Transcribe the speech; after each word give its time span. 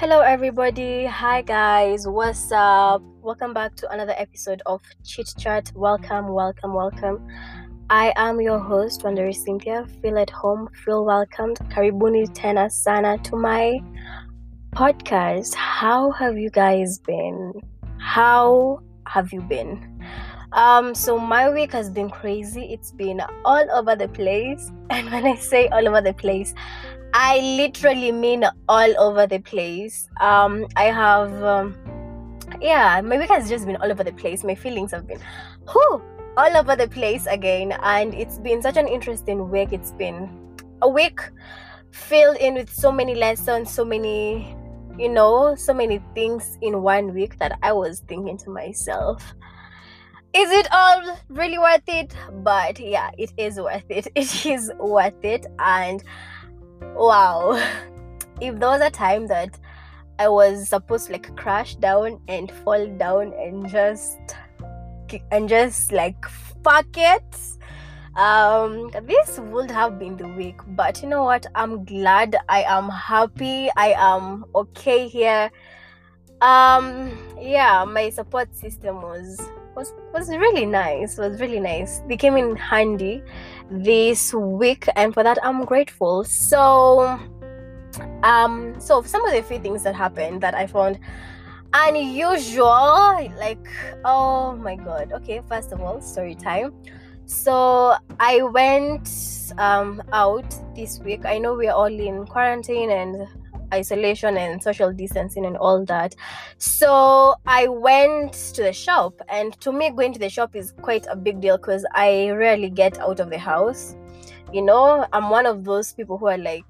Hello, 0.00 0.20
everybody. 0.20 1.06
Hi, 1.06 1.42
guys. 1.42 2.06
What's 2.06 2.52
up? 2.52 3.02
Welcome 3.20 3.52
back 3.52 3.74
to 3.78 3.90
another 3.90 4.14
episode 4.16 4.62
of 4.64 4.80
Chit 5.04 5.34
Chat. 5.36 5.72
Welcome, 5.74 6.28
welcome, 6.28 6.72
welcome. 6.72 7.26
I 7.90 8.12
am 8.14 8.40
your 8.40 8.60
host, 8.60 9.02
Wanderi 9.02 9.34
Cynthia. 9.34 9.88
Feel 10.00 10.18
at 10.18 10.30
home, 10.30 10.68
feel 10.84 11.04
welcomed. 11.04 11.56
Karibuni 11.72 12.32
tena 12.32 12.70
sana 12.70 13.18
to 13.24 13.34
my 13.34 13.80
podcast. 14.70 15.56
How 15.56 16.12
have 16.12 16.38
you 16.38 16.50
guys 16.50 17.00
been? 17.00 17.54
How 17.98 18.78
have 19.08 19.32
you 19.32 19.40
been? 19.40 20.00
Um, 20.52 20.94
so 20.94 21.18
my 21.18 21.50
week 21.50 21.72
has 21.72 21.90
been 21.90 22.08
crazy. 22.08 22.72
It's 22.72 22.92
been 22.92 23.20
all 23.44 23.66
over 23.72 23.96
the 23.96 24.08
place. 24.08 24.70
And 24.90 25.10
when 25.10 25.26
I 25.26 25.34
say 25.34 25.68
all 25.68 25.86
over 25.86 26.00
the 26.00 26.14
place, 26.14 26.54
I 27.14 27.38
literally 27.40 28.12
mean 28.12 28.44
all 28.68 29.00
over 29.00 29.26
the 29.26 29.38
place. 29.40 30.08
Um, 30.20 30.66
I 30.76 30.84
have, 30.84 31.32
um, 31.42 31.76
yeah, 32.60 33.00
my 33.00 33.18
week 33.18 33.30
has 33.30 33.48
just 33.48 33.66
been 33.66 33.76
all 33.76 33.90
over 33.90 34.04
the 34.04 34.12
place. 34.12 34.44
My 34.44 34.54
feelings 34.54 34.90
have 34.92 35.06
been, 35.06 35.20
whew, 35.70 36.02
all 36.36 36.56
over 36.56 36.76
the 36.76 36.88
place 36.88 37.26
again. 37.26 37.72
And 37.82 38.14
it's 38.14 38.38
been 38.38 38.62
such 38.62 38.76
an 38.76 38.86
interesting 38.86 39.50
week. 39.50 39.72
It's 39.72 39.92
been 39.92 40.30
a 40.82 40.88
week 40.88 41.20
filled 41.90 42.36
in 42.36 42.54
with 42.54 42.72
so 42.72 42.92
many 42.92 43.14
lessons, 43.14 43.72
so 43.72 43.84
many, 43.84 44.56
you 44.98 45.08
know, 45.08 45.54
so 45.54 45.72
many 45.72 46.02
things 46.14 46.58
in 46.62 46.82
one 46.82 47.14
week 47.14 47.38
that 47.38 47.58
I 47.62 47.72
was 47.72 48.00
thinking 48.00 48.36
to 48.38 48.50
myself, 48.50 49.34
is 50.34 50.50
it 50.50 50.68
all 50.72 51.18
really 51.28 51.58
worth 51.58 51.82
it? 51.86 52.14
But 52.44 52.78
yeah, 52.78 53.10
it 53.16 53.32
is 53.36 53.58
worth 53.58 53.84
it. 53.88 54.08
It 54.14 54.46
is 54.46 54.70
worth 54.78 55.24
it. 55.24 55.46
And 55.58 56.02
wow. 56.94 57.60
If 58.40 58.60
there 58.60 58.68
was 58.68 58.80
a 58.80 58.90
time 58.90 59.26
that 59.26 59.58
i 60.20 60.28
was 60.28 60.68
supposed 60.68 61.06
to 61.06 61.12
like 61.12 61.34
crash 61.36 61.74
down 61.76 62.20
and 62.28 62.50
fall 62.64 62.86
down 62.98 63.32
and 63.34 63.68
just 63.68 64.18
and 65.30 65.48
just 65.48 65.92
like 65.92 66.24
fuck 66.62 66.86
it 66.96 67.36
um 68.18 68.90
this 69.04 69.38
would 69.38 69.70
have 69.70 69.98
been 69.98 70.16
the 70.16 70.26
week. 70.26 70.60
But 70.68 71.02
you 71.02 71.08
know 71.08 71.22
what? 71.22 71.46
I'm 71.54 71.84
glad 71.84 72.36
i 72.48 72.64
am 72.64 72.88
happy. 72.88 73.70
I 73.76 73.94
am 73.96 74.44
okay 74.54 75.06
here. 75.06 75.50
Um 76.40 77.16
yeah 77.40 77.84
my 77.84 78.10
support 78.10 78.54
system 78.56 79.02
was 79.02 79.48
was 79.78 79.94
was 80.12 80.28
really 80.28 80.66
nice 80.66 81.16
was 81.16 81.40
really 81.40 81.60
nice. 81.60 82.02
They 82.08 82.16
came 82.16 82.36
in 82.36 82.56
handy 82.56 83.22
this 83.70 84.34
week 84.34 84.88
and 84.96 85.14
for 85.14 85.22
that 85.22 85.38
i'm 85.42 85.64
grateful. 85.64 86.24
So 86.24 87.18
um 88.22 88.74
so 88.80 89.02
some 89.02 89.24
of 89.24 89.32
the 89.32 89.42
few 89.42 89.60
things 89.60 89.82
that 89.84 89.94
happened 89.94 90.40
that 90.42 90.54
i 90.54 90.66
found 90.66 90.98
unusual 91.72 93.30
like 93.38 93.66
oh 94.04 94.56
my 94.56 94.74
god. 94.74 95.12
Okay 95.12 95.40
first 95.48 95.72
of 95.72 95.80
all 95.80 96.00
story 96.00 96.34
time. 96.34 96.74
So 97.26 97.94
i 98.18 98.42
went 98.42 99.08
um 99.58 100.02
out 100.12 100.48
this 100.74 100.98
week. 100.98 101.24
I 101.24 101.38
know 101.38 101.54
we're 101.54 101.72
all 101.72 101.86
in 101.86 102.26
quarantine 102.26 102.90
and 102.90 103.28
isolation 103.72 104.36
and 104.36 104.62
social 104.62 104.92
distancing 104.92 105.46
and 105.46 105.56
all 105.56 105.84
that. 105.86 106.14
So 106.58 107.34
I 107.46 107.68
went 107.68 108.32
to 108.54 108.62
the 108.62 108.72
shop, 108.72 109.20
and 109.28 109.58
to 109.60 109.72
me, 109.72 109.90
going 109.90 110.12
to 110.12 110.18
the 110.18 110.28
shop 110.28 110.54
is 110.54 110.72
quite 110.82 111.06
a 111.10 111.16
big 111.16 111.40
deal 111.40 111.56
because 111.56 111.86
I 111.94 112.30
rarely 112.30 112.70
get 112.70 112.98
out 112.98 113.20
of 113.20 113.30
the 113.30 113.38
house. 113.38 113.96
You 114.52 114.62
know, 114.62 115.06
I'm 115.12 115.28
one 115.28 115.44
of 115.44 115.64
those 115.64 115.92
people 115.92 116.16
who 116.16 116.26
are 116.26 116.38
like, 116.38 116.64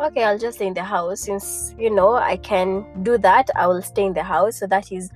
okay, 0.00 0.22
I'll 0.22 0.38
just 0.38 0.58
stay 0.58 0.66
in 0.66 0.74
the 0.74 0.84
house 0.84 1.20
since 1.20 1.74
you 1.78 1.88
know 1.88 2.14
I 2.14 2.36
can 2.36 2.84
do 3.02 3.16
that. 3.18 3.48
I 3.56 3.66
will 3.66 3.82
stay 3.82 4.04
in 4.04 4.12
the 4.12 4.22
house. 4.22 4.58
So 4.58 4.66
that 4.66 4.92
is 4.92 5.10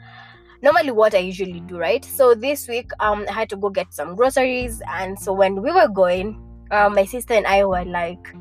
normally 0.63 0.93
what 0.93 1.15
I 1.15 1.19
usually 1.19 1.61
do, 1.61 1.79
right? 1.79 2.05
So 2.05 2.35
this 2.35 2.69
week, 2.69 2.91
um, 3.01 3.27
I 3.29 3.33
had 3.33 3.51
to 3.51 3.57
go 3.57 3.69
get 3.69 3.93
some 3.93 4.17
groceries, 4.17 4.81
and 4.89 5.19
so 5.19 5.33
when 5.33 5.63
we 5.63 5.71
were 5.71 5.89
going, 5.89 6.41
um, 6.71 6.95
my 6.95 7.05
sister 7.05 7.35
and 7.35 7.47
I 7.47 7.65
were 7.65 7.85
like 7.85 8.35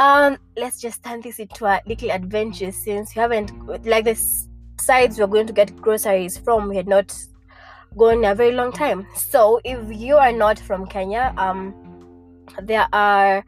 um 0.00 0.38
let's 0.56 0.80
just 0.80 1.04
turn 1.04 1.20
this 1.20 1.38
into 1.38 1.66
a 1.66 1.78
little 1.86 2.10
adventure 2.10 2.72
since 2.72 3.14
we 3.14 3.20
haven't 3.20 3.52
like 3.84 4.06
the 4.06 4.14
sides 4.80 5.18
we're 5.18 5.26
going 5.26 5.46
to 5.46 5.52
get 5.52 5.76
groceries 5.76 6.38
from 6.38 6.70
we 6.70 6.76
had 6.76 6.88
not 6.88 7.14
gone 7.98 8.24
a 8.24 8.34
very 8.34 8.52
long 8.52 8.72
time. 8.72 9.06
So 9.14 9.60
if 9.64 9.78
you 9.94 10.16
are 10.16 10.32
not 10.32 10.58
from 10.58 10.86
kenya 10.86 11.34
um 11.36 11.74
there 12.62 12.86
are 12.94 13.44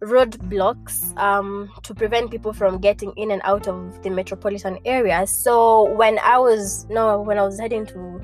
roadblocks 0.00 0.96
um 1.18 1.72
to 1.82 1.92
prevent 1.92 2.30
people 2.30 2.52
from 2.52 2.78
getting 2.78 3.12
in 3.16 3.32
and 3.32 3.42
out 3.44 3.66
of 3.66 4.00
the 4.04 4.10
metropolitan 4.10 4.78
area. 4.84 5.26
So 5.26 5.92
when 5.94 6.20
i 6.20 6.38
was 6.38 6.86
no 6.88 7.20
when 7.20 7.36
i 7.36 7.42
was 7.42 7.58
heading 7.58 7.84
to 7.86 8.22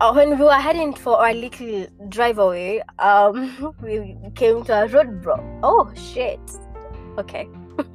uh, 0.00 0.12
when 0.12 0.30
we 0.30 0.44
were 0.44 0.52
heading 0.52 0.94
for 0.94 1.16
our 1.16 1.34
little 1.34 1.86
drive 2.08 2.38
away 2.38 2.82
um 2.98 3.74
we 3.82 4.16
came 4.34 4.64
to 4.64 4.82
a 4.82 4.88
roadblock. 4.88 5.60
Oh 5.62 5.92
shit 5.94 6.40
Okay. 7.18 7.48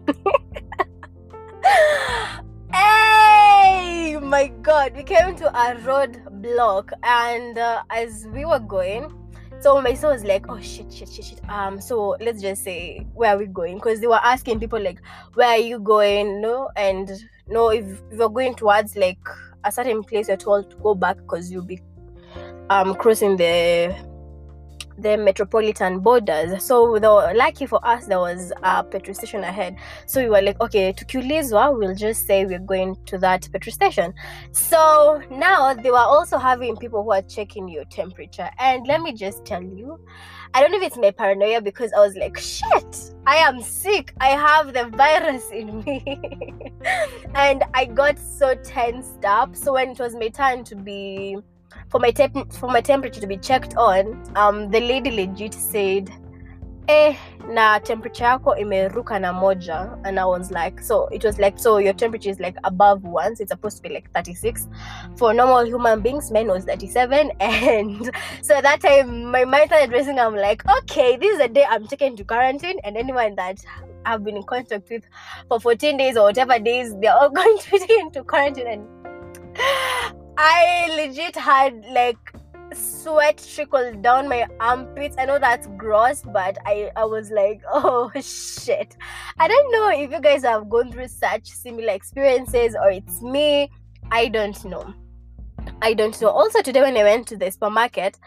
hey, 2.74 4.18
my 4.22 4.52
God! 4.62 4.98
We 4.98 5.04
came 5.04 5.38
to 5.38 5.48
a 5.58 5.78
road 5.80 6.22
block, 6.42 6.92
and 7.04 7.58
uh, 7.58 7.84
as 7.90 8.28
we 8.34 8.44
were 8.44 8.60
going, 8.60 9.14
so 9.62 9.82
my 9.82 9.94
son 9.94 10.12
was 10.12 10.26
like, 10.26 10.48
"Oh 10.50 10.60
shit, 10.60 10.92
shit, 10.92 11.08
shit, 11.08 11.24
shit." 11.24 11.50
Um, 11.50 11.80
so 11.80 12.18
let's 12.20 12.42
just 12.42 12.66
say, 12.66 13.08
where 13.14 13.34
are 13.34 13.38
we 13.38 13.46
going? 13.46 13.76
Because 13.76 14.02
they 14.02 14.08
were 14.08 14.20
asking 14.22 14.60
people 14.60 14.82
like, 14.82 15.00
"Where 15.36 15.48
are 15.48 15.58
you 15.58 15.80
going?" 15.80 16.42
No, 16.42 16.70
and 16.76 17.10
no, 17.48 17.70
if, 17.70 17.86
if 18.12 18.20
you're 18.20 18.28
going 18.28 18.56
towards 18.56 18.98
like 18.98 19.26
a 19.64 19.72
certain 19.72 20.04
place, 20.04 20.28
you're 20.28 20.36
told 20.36 20.70
to 20.72 20.76
go 20.76 20.96
back 20.96 21.16
because 21.16 21.50
you'll 21.50 21.64
be 21.64 21.80
um 22.70 22.94
crossing 22.96 23.38
the 23.38 23.96
the 24.98 25.18
metropolitan 25.18 26.00
borders. 26.00 26.64
So 26.64 26.98
though 27.00 27.32
lucky 27.36 27.66
for 27.66 27.86
us 27.86 28.06
there 28.06 28.20
was 28.20 28.52
a 28.64 28.84
petrol 28.84 29.16
station 29.16 29.44
ahead. 29.44 29.76
So 30.06 30.22
we 30.22 30.30
were 30.30 30.42
like, 30.42 30.60
okay, 30.62 30.92
to 30.92 31.06
Kulizwa, 31.06 31.78
we'll 31.78 31.96
just 31.96 32.26
say 32.26 32.46
we're 32.46 32.60
going 32.60 32.98
to 33.06 33.18
that 33.20 33.48
petrol 33.52 33.74
station. 33.74 34.14
So 34.52 35.22
now 35.32 35.74
they 35.74 35.92
were 35.92 35.98
also 35.98 36.38
having 36.38 36.78
people 36.78 37.04
who 37.04 37.12
are 37.12 37.22
checking 37.22 37.68
your 37.68 37.86
temperature. 37.86 38.50
And 38.60 38.86
let 38.88 39.02
me 39.02 39.14
just 39.14 39.46
tell 39.46 39.64
you, 39.64 40.00
I 40.54 40.62
don't 40.62 40.72
know 40.72 40.78
if 40.78 40.84
it's 40.84 40.98
my 40.98 41.10
paranoia 41.10 41.62
because 41.62 41.92
I 41.94 42.00
was 42.00 42.16
like, 42.16 42.38
shit, 42.38 43.12
I 43.26 43.38
am 43.38 43.62
sick. 43.62 44.14
I 44.20 44.30
have 44.30 44.74
the 44.74 44.86
virus 44.96 45.50
in 45.52 45.84
me. 45.84 46.20
and 47.36 47.64
I 47.74 47.86
got 47.86 48.20
so 48.20 48.54
tensed 48.56 49.26
up. 49.26 49.56
So 49.56 49.74
when 49.74 49.90
it 49.90 50.00
was 50.00 50.16
my 50.16 50.28
turn 50.30 50.64
to 50.66 50.76
be 50.76 51.38
for 51.90 52.00
my 52.00 52.12
temp- 52.12 52.52
for 52.54 52.70
my 52.70 52.82
temperature 52.82 53.22
to 53.22 53.28
be 53.28 53.38
checked 53.38 53.76
on 53.76 54.22
um 54.36 54.70
the 54.70 54.80
lady 54.80 55.12
legit 55.12 55.54
said 55.54 56.10
eh 56.88 57.16
na 57.50 57.80
temperature 57.80 58.24
yako 58.24 58.56
imeruka 58.56 59.20
na 59.20 59.34
moja. 59.34 59.98
And 60.04 60.20
i 60.20 60.26
was 60.26 60.52
like 60.52 60.82
so 60.82 61.08
it 61.12 61.24
was 61.24 61.40
like 61.40 61.60
so 61.60 61.78
your 61.78 61.94
temperature 61.94 62.30
is 62.30 62.40
like 62.40 62.58
above 62.64 63.04
once. 63.04 63.40
It's 63.40 63.52
supposed 63.52 63.78
to 63.78 63.84
be 63.84 63.90
like 63.90 64.12
36 64.14 64.68
for 65.16 65.34
normal 65.34 65.66
human 65.66 66.02
beings 66.02 66.32
men 66.32 66.48
was 66.48 66.66
37 66.66 67.32
and 67.40 68.12
so 68.42 68.56
at 68.56 68.64
that 68.64 68.82
time 68.82 69.26
my 69.26 69.46
mind 69.46 69.68
started 69.68 69.92
racing. 69.92 70.20
I'm 70.20 70.36
like 70.36 70.64
okay 70.80 71.18
this 71.18 71.34
is 71.34 71.40
the 71.40 71.48
day 71.48 71.66
i'm 71.70 71.88
taken 71.88 72.16
to 72.18 72.24
quarantine. 72.24 72.80
And 72.84 72.98
anyone 72.98 73.36
that 73.36 73.60
i've 74.06 74.24
been 74.24 74.38
in 74.38 74.44
contact 74.44 74.90
with 74.90 75.04
for 75.48 75.60
14 75.60 75.98
days 75.98 76.18
or 76.18 76.24
whatever 76.24 76.60
days 76.60 76.94
they're 77.00 77.14
all 77.14 77.30
going 77.42 77.58
to 77.58 77.72
be 77.72 77.80
taken 77.80 78.12
to 78.12 78.24
quarantine. 78.24 78.68
And 78.68 80.23
I 80.38 80.90
legit 80.96 81.36
had 81.36 81.86
like 81.92 82.18
sweat 82.74 83.46
trickle 83.54 83.94
down 84.02 84.28
my 84.28 84.48
armpits. 84.60 85.16
I 85.18 85.26
know 85.26 85.40
that's 85.40 85.68
gross, 85.78 86.24
but 86.24 86.58
I, 86.66 86.92
I 86.96 87.06
was 87.06 87.32
like, 87.32 87.62
oh 87.72 88.12
shit. 88.16 88.96
I 89.40 89.48
don't 89.48 89.72
know 89.72 89.90
if 89.90 90.12
you 90.12 90.20
guys 90.20 90.44
have 90.44 90.70
gone 90.70 90.92
through 90.92 91.08
such 91.10 91.48
similar 91.48 91.94
experiences 91.94 92.76
or 92.76 92.92
it's 92.92 93.22
me. 93.22 93.70
I 94.12 94.28
don't 94.28 94.64
know. 94.66 94.94
I 95.82 95.94
don't 95.94 96.20
know. 96.22 96.30
Also, 96.30 96.62
today 96.62 96.82
when 96.82 96.98
I 96.98 97.04
went 97.04 97.28
to 97.28 97.38
the 97.38 97.52
supermarket, 97.52 98.18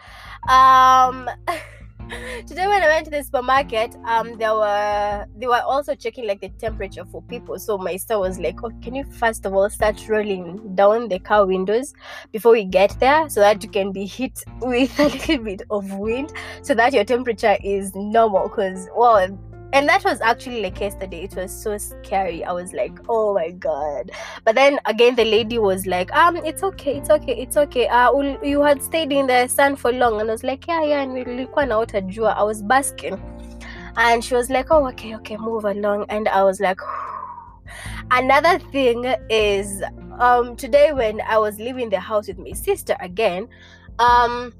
um 0.47 1.29
today 2.47 2.67
when 2.67 2.81
I 2.81 2.87
went 2.87 3.05
to 3.05 3.11
the 3.11 3.23
supermarket, 3.23 3.95
um, 4.05 4.37
there 4.37 4.53
were 4.53 5.25
they 5.37 5.47
were 5.47 5.61
also 5.61 5.93
checking 5.93 6.25
like 6.25 6.39
the 6.39 6.49
temperature 6.49 7.03
for 7.05 7.21
people. 7.23 7.59
So 7.59 7.77
my 7.77 7.93
sister 7.93 8.17
was 8.17 8.39
like, 8.39 8.63
"Oh, 8.63 8.71
can 8.81 8.95
you 8.95 9.03
first 9.03 9.45
of 9.45 9.53
all 9.53 9.69
start 9.69 10.07
rolling 10.07 10.75
down 10.75 11.09
the 11.09 11.19
car 11.19 11.45
windows 11.45 11.93
before 12.31 12.53
we 12.53 12.63
get 12.63 12.97
there, 12.99 13.29
so 13.29 13.41
that 13.41 13.63
you 13.63 13.69
can 13.69 13.91
be 13.91 14.05
hit 14.05 14.41
with 14.61 14.97
a 14.99 15.05
little 15.09 15.37
bit 15.39 15.61
of 15.69 15.93
wind, 15.93 16.31
so 16.61 16.73
that 16.75 16.93
your 16.93 17.03
temperature 17.03 17.57
is 17.63 17.93
normal?" 17.95 18.47
Because 18.47 18.87
well, 18.95 19.37
and 19.73 19.87
that 19.87 20.03
was 20.03 20.21
actually 20.21 20.61
like 20.61 20.79
yesterday. 20.79 21.23
It 21.23 21.35
was 21.35 21.51
so 21.51 21.77
scary. 21.77 22.43
I 22.43 22.51
was 22.51 22.73
like 22.73 22.99
oh 23.09 23.33
my 23.33 23.51
god. 23.51 24.11
But 24.43 24.55
then 24.55 24.79
again 24.85 25.15
the 25.15 25.25
lady 25.25 25.59
was 25.59 25.85
like 25.85 26.11
um 26.13 26.37
it's 26.37 26.63
okay 26.63 26.97
it's 26.97 27.09
okay 27.09 27.33
it's 27.33 27.57
okay. 27.57 27.87
Uh 27.87 28.11
you 28.43 28.61
had 28.61 28.81
stayed 28.81 29.11
in 29.11 29.27
the 29.27 29.47
sun 29.47 29.75
for 29.75 29.91
long. 29.91 30.21
And 30.21 30.29
i 30.29 30.33
was 30.33 30.43
like 30.43 30.67
yeah 30.67 30.83
yeah. 30.83 31.01
And 31.01 31.11
nilikuwa 31.13 31.65
naota 31.67 31.67
jua. 31.67 31.67
I 31.67 31.73
out 31.73 31.93
a 31.93 32.01
door, 32.01 32.29
I 32.37 32.43
was 32.43 32.61
basking. 32.61 33.21
And 33.97 34.23
she 34.23 34.35
was 34.35 34.49
like 34.49 34.71
oh 34.71 34.87
okay 34.87 35.15
okay 35.15 35.37
move 35.37 35.65
along. 35.65 36.05
And 36.09 36.27
i 36.27 36.43
was 36.43 36.59
like 36.59 36.79
Another 38.11 38.59
thing 38.71 39.03
is 39.29 39.83
um 40.19 40.55
today 40.55 40.93
when 40.93 41.21
I 41.21 41.37
was 41.37 41.59
leaving 41.59 41.89
the 41.89 41.99
house 41.99 42.27
with 42.27 42.37
my 42.37 42.53
sister 42.53 42.95
again, 43.01 43.47
um 43.99 44.53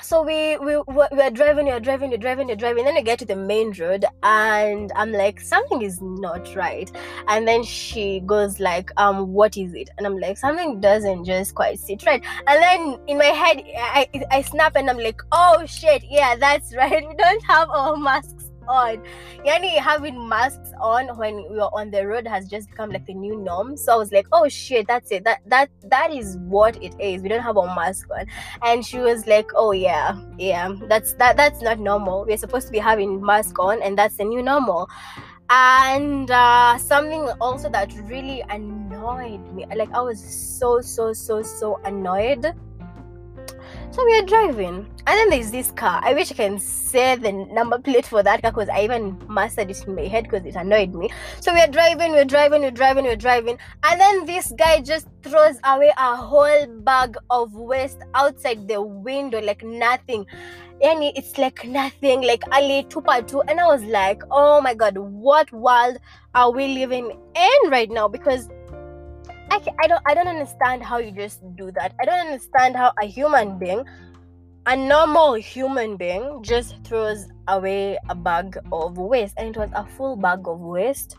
so 0.00 0.22
we 0.22 0.56
we 0.58 0.76
we're 0.86 1.30
driving 1.30 1.66
you're 1.66 1.80
driving 1.80 2.10
you're 2.10 2.18
driving 2.18 2.48
you're 2.48 2.56
driving. 2.56 2.84
Then 2.84 2.94
we 2.94 3.02
get 3.02 3.18
to 3.20 3.24
the 3.24 3.36
main 3.36 3.72
road 3.72 4.04
and 4.22 4.92
i'm 4.96 5.12
like 5.12 5.40
something 5.40 5.82
is 5.82 6.00
not 6.00 6.54
right. 6.54 6.90
And 7.28 7.46
then 7.48 7.62
she 7.62 8.20
goes 8.26 8.60
like 8.60 8.90
um 8.96 9.32
what 9.32 9.56
is 9.56 9.74
it? 9.74 9.90
And 9.96 10.06
i'm 10.06 10.18
like 10.18 10.38
something 10.38 10.80
doesn't 10.80 11.24
just 11.24 11.54
quite 11.54 11.78
sit 11.78 12.04
right. 12.06 12.22
And 12.46 12.62
then 12.62 12.98
in 13.06 13.18
my 13.18 13.26
head 13.26 13.62
i 13.76 14.08
i 14.30 14.42
snap 14.42 14.76
and 14.76 14.90
i'm 14.90 14.98
like 14.98 15.20
oh 15.32 15.64
shit 15.66 16.04
yeah 16.08 16.36
that's 16.36 16.74
right. 16.76 17.06
We 17.06 17.14
don't 17.14 17.44
have 17.44 17.70
our 17.70 17.96
masks 17.96 18.43
on. 18.68 19.02
Yani 19.44 19.76
having 19.78 20.28
masks 20.28 20.72
on 20.80 21.16
when 21.16 21.36
we 21.50 21.56
were 21.56 21.72
on 21.72 21.90
the 21.90 22.06
road 22.06 22.26
has 22.26 22.48
just 22.48 22.70
become 22.70 22.90
like 22.90 23.06
the 23.06 23.14
new 23.14 23.36
norm. 23.38 23.76
So 23.76 23.94
I 23.94 23.96
was 23.96 24.12
like, 24.12 24.26
oh 24.32 24.48
shit, 24.48 24.86
that's 24.86 25.10
it. 25.10 25.24
That 25.24 25.40
that 25.46 25.70
that 25.90 26.12
is 26.12 26.36
what 26.38 26.80
it 26.82 26.94
is. 26.98 27.22
We 27.22 27.28
don't 27.28 27.42
have 27.42 27.56
our 27.56 27.74
mask 27.74 28.08
on. 28.10 28.26
And 28.62 28.84
she 28.84 28.98
was 28.98 29.26
like, 29.26 29.50
oh 29.54 29.72
yeah, 29.72 30.16
yeah, 30.38 30.74
that's 30.88 31.14
that 31.14 31.36
that's 31.36 31.62
not 31.62 31.78
normal. 31.78 32.24
We're 32.24 32.36
supposed 32.36 32.66
to 32.66 32.72
be 32.72 32.78
having 32.78 33.24
mask 33.24 33.58
on, 33.58 33.82
and 33.82 33.98
that's 33.98 34.16
the 34.16 34.24
new 34.24 34.42
normal. 34.42 34.88
And 35.50 36.30
uh, 36.30 36.78
something 36.78 37.28
also 37.40 37.68
that 37.68 37.92
really 38.08 38.42
annoyed 38.48 39.44
me. 39.54 39.66
Like 39.76 39.92
I 39.92 40.00
was 40.00 40.18
so 40.22 40.80
so 40.80 41.12
so 41.12 41.42
so 41.42 41.80
annoyed 41.84 42.46
so 43.94 44.04
we 44.04 44.18
are 44.18 44.22
driving, 44.22 44.86
and 45.06 45.06
then 45.06 45.30
there's 45.30 45.52
this 45.52 45.70
car. 45.70 46.00
I 46.02 46.14
wish 46.14 46.32
I 46.32 46.34
can 46.34 46.58
say 46.58 47.14
the 47.14 47.30
number 47.30 47.78
plate 47.78 48.04
for 48.04 48.24
that 48.24 48.42
car 48.42 48.50
because 48.50 48.68
I 48.68 48.82
even 48.82 49.16
mastered 49.28 49.70
it 49.70 49.86
in 49.86 49.94
my 49.94 50.06
head 50.08 50.24
because 50.24 50.44
it 50.44 50.56
annoyed 50.56 50.92
me. 50.96 51.10
So 51.40 51.54
we 51.54 51.60
are 51.60 51.68
driving, 51.68 52.10
we're 52.10 52.24
driving, 52.24 52.62
we're 52.62 52.72
driving, 52.72 53.04
we're 53.04 53.14
driving, 53.14 53.56
and 53.84 54.00
then 54.00 54.26
this 54.26 54.52
guy 54.58 54.80
just 54.80 55.06
throws 55.22 55.60
away 55.62 55.92
a 55.96 56.16
whole 56.16 56.66
bag 56.80 57.16
of 57.30 57.54
waste 57.54 57.98
outside 58.16 58.66
the 58.66 58.82
window 58.82 59.40
like 59.40 59.62
nothing. 59.62 60.26
And 60.82 61.04
it's 61.04 61.38
like 61.38 61.64
nothing, 61.64 62.22
like 62.22 62.42
Ali 62.50 62.82
tupa 62.88 63.26
two. 63.28 63.42
And 63.42 63.60
I 63.60 63.66
was 63.66 63.84
like, 63.84 64.22
oh 64.32 64.60
my 64.60 64.74
god, 64.74 64.98
what 64.98 65.50
world 65.52 65.98
are 66.34 66.50
we 66.50 66.66
living 66.66 67.16
in 67.36 67.70
right 67.70 67.88
now? 67.88 68.08
Because 68.08 68.48
I, 69.54 69.60
I 69.84 69.86
don't 69.86 70.02
I 70.06 70.14
don't 70.14 70.26
understand 70.26 70.82
how 70.82 70.98
you 70.98 71.12
just 71.12 71.38
do 71.54 71.70
that. 71.72 71.94
I 72.00 72.04
don't 72.04 72.26
understand 72.26 72.74
how 72.74 72.92
a 73.00 73.06
human 73.06 73.56
being, 73.56 73.84
a 74.66 74.76
normal 74.76 75.34
human 75.34 75.96
being, 75.96 76.42
just 76.42 76.74
throws 76.82 77.28
away 77.46 77.96
a 78.08 78.16
bag 78.16 78.58
of 78.72 78.98
waste, 78.98 79.34
and 79.38 79.54
it 79.54 79.56
was 79.56 79.70
a 79.74 79.86
full 79.86 80.16
bag 80.16 80.48
of 80.48 80.58
waste. 80.58 81.16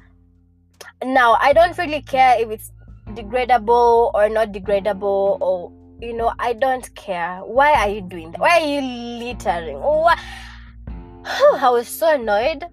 Now 1.01 1.37
I 1.39 1.53
don't 1.53 1.77
really 1.77 2.01
care 2.01 2.35
if 2.37 2.49
it's 2.49 2.71
degradable 3.15 4.11
or 4.13 4.27
not 4.27 4.51
degradable, 4.51 5.39
or 5.39 5.71
you 6.01 6.11
know 6.11 6.33
I 6.37 6.51
don't 6.51 6.93
care. 6.93 7.39
Why 7.39 7.71
are 7.71 7.89
you 7.89 8.01
doing 8.01 8.31
that? 8.31 8.41
Why 8.41 8.59
are 8.59 8.67
you 8.67 8.81
littering? 8.81 9.77
I 11.25 11.69
was 11.69 11.87
so 11.87 12.13
annoyed. 12.13 12.65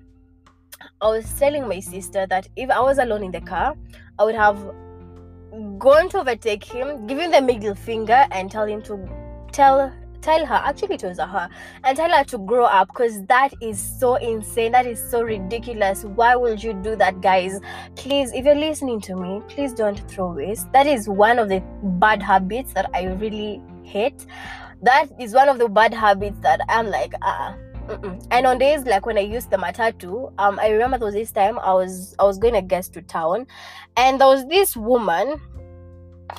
I 1.01 1.07
was 1.07 1.33
telling 1.39 1.69
my 1.69 1.79
sister 1.79 2.27
that 2.27 2.49
if 2.57 2.69
I 2.69 2.81
was 2.81 2.99
alone 2.99 3.23
in 3.23 3.31
the 3.31 3.41
car, 3.41 3.77
I 4.19 4.25
would 4.25 4.35
have 4.35 4.59
going 5.79 6.09
to 6.11 6.21
overtake 6.21 6.65
him, 6.65 7.09
him 7.09 7.31
the 7.31 7.43
middle 7.43 7.75
finger, 7.75 8.27
and 8.31 8.51
tell 8.51 8.67
him 8.67 8.83
to 8.83 9.09
tell 9.53 9.93
tell 10.23 10.47
her 10.47 10.55
actually 10.55 10.95
it 10.95 11.03
was 11.03 11.19
a 11.19 11.27
her 11.27 11.49
and 11.83 11.97
tell 11.97 12.09
her 12.09 12.23
to 12.23 12.39
grow 12.39 12.65
up 12.65 12.87
because 12.89 13.25
that 13.27 13.53
is 13.61 13.79
so 13.79 14.15
insane 14.15 14.71
that 14.73 14.87
is 14.87 15.03
so 15.11 15.23
ridiculous. 15.23 16.05
Why 16.05 16.37
would 16.37 16.63
you 16.63 16.75
do 16.75 16.95
that 16.97 17.21
guys? 17.21 17.59
Please 17.97 18.33
if 18.33 18.45
you're 18.45 18.55
listening 18.55 19.01
to 19.03 19.17
me 19.17 19.43
please 19.49 19.73
don't 19.73 19.99
throw 20.09 20.33
waste. 20.33 20.73
That 20.73 20.87
is 20.87 21.09
one 21.09 21.39
of 21.39 21.49
the 21.49 21.61
bad 21.83 22.23
habits 22.23 22.73
that 22.75 22.89
i 22.95 23.05
really 23.05 23.61
hate. 23.83 24.27
That 24.81 25.09
is 25.21 25.35
one 25.35 25.49
of 25.49 25.59
the 25.59 25.69
bad 25.69 25.93
habits 25.93 26.39
that 26.41 26.61
i'm 26.69 26.87
like 26.89 27.13
uh 27.21 27.55
Mm-mm. 27.89 28.27
and 28.31 28.47
on 28.47 28.59
days 28.59 28.85
like 28.85 29.07
when 29.07 29.19
i 29.19 29.21
used 29.21 29.51
the 29.51 29.57
matatu 29.57 30.33
um 30.39 30.59
i 30.61 30.69
remember 30.69 30.99
there 30.99 31.07
was 31.07 31.15
this 31.15 31.33
time 31.33 31.59
i 31.59 31.73
was 31.73 32.15
i 32.21 32.25
was 32.25 32.39
going 32.39 32.55
to 32.55 32.63
guest 32.63 32.93
to 32.95 33.03
town. 33.03 33.47
And 33.97 34.21
there 34.21 34.29
was 34.29 34.47
this 34.47 34.77
woman 34.77 35.41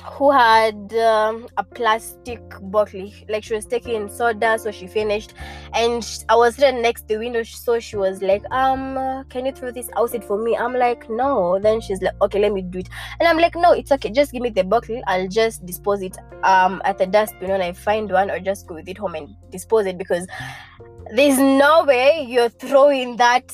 who 0.02 0.32
had 0.32 0.92
um, 0.94 1.46
a 1.56 1.62
plastic 1.62 2.40
bottle. 2.62 3.08
Like 3.28 3.44
she 3.44 3.54
was 3.54 3.64
taking 3.64 4.08
soda 4.08 4.58
so 4.58 4.72
she 4.72 4.86
finished. 4.86 5.34
And 5.72 6.04
i 6.28 6.34
was 6.34 6.56
sitting 6.56 6.82
next 6.82 7.02
to 7.02 7.08
the 7.08 7.18
window 7.18 7.42
so 7.44 7.78
she 7.78 7.96
was 7.96 8.20
like 8.22 8.42
um 8.50 9.24
can 9.28 9.46
you 9.46 9.52
throw 9.52 9.70
this 9.70 9.88
outside 9.96 10.24
for 10.24 10.36
me? 10.42 10.56
I'm 10.56 10.74
like 10.74 11.08
no. 11.08 11.58
Then 11.60 11.80
she's 11.80 12.02
like 12.02 12.14
okay 12.22 12.40
let 12.40 12.52
me 12.52 12.62
do 12.62 12.78
it. 12.80 12.88
And 13.20 13.28
i'm 13.28 13.38
like 13.38 13.54
no 13.54 13.72
it's 13.72 13.92
okay. 13.92 14.10
Just 14.10 14.32
give 14.32 14.42
me 14.42 14.50
the 14.50 14.64
bottle. 14.64 15.00
I'll 15.06 15.28
just 15.28 15.64
dispose 15.64 16.02
it 16.02 16.16
um 16.42 16.82
at 16.84 16.98
the 16.98 17.06
dustbin 17.06 17.50
when 17.50 17.62
i 17.62 17.72
find 17.72 18.10
one 18.10 18.30
or 18.30 18.38
just 18.38 18.66
go 18.66 18.74
with 18.74 18.88
it 18.88 18.98
home 18.98 19.14
and 19.14 19.28
dispose 19.50 19.86
it 19.86 19.96
because 19.96 20.26
there's 21.12 21.38
no 21.38 21.84
way 21.84 22.24
you're 22.28 22.48
throwing 22.48 23.16
that 23.16 23.52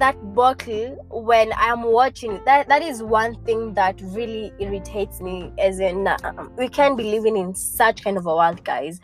that 0.00 0.16
bottle 0.34 0.96
when 1.10 1.52
I'm 1.56 1.82
watching. 1.82 2.40
That 2.44 2.68
that 2.68 2.82
is 2.82 3.02
one 3.02 3.36
thing 3.44 3.74
that 3.74 4.00
really 4.00 4.52
irritates 4.58 5.20
me 5.20 5.52
as 5.58 5.78
in 5.78 6.08
um, 6.24 6.50
we 6.56 6.68
can't 6.68 6.96
be 6.96 7.04
living 7.04 7.36
in 7.36 7.54
such 7.54 8.02
kind 8.02 8.16
of 8.16 8.26
a 8.26 8.34
world 8.34 8.64
guys. 8.64 9.00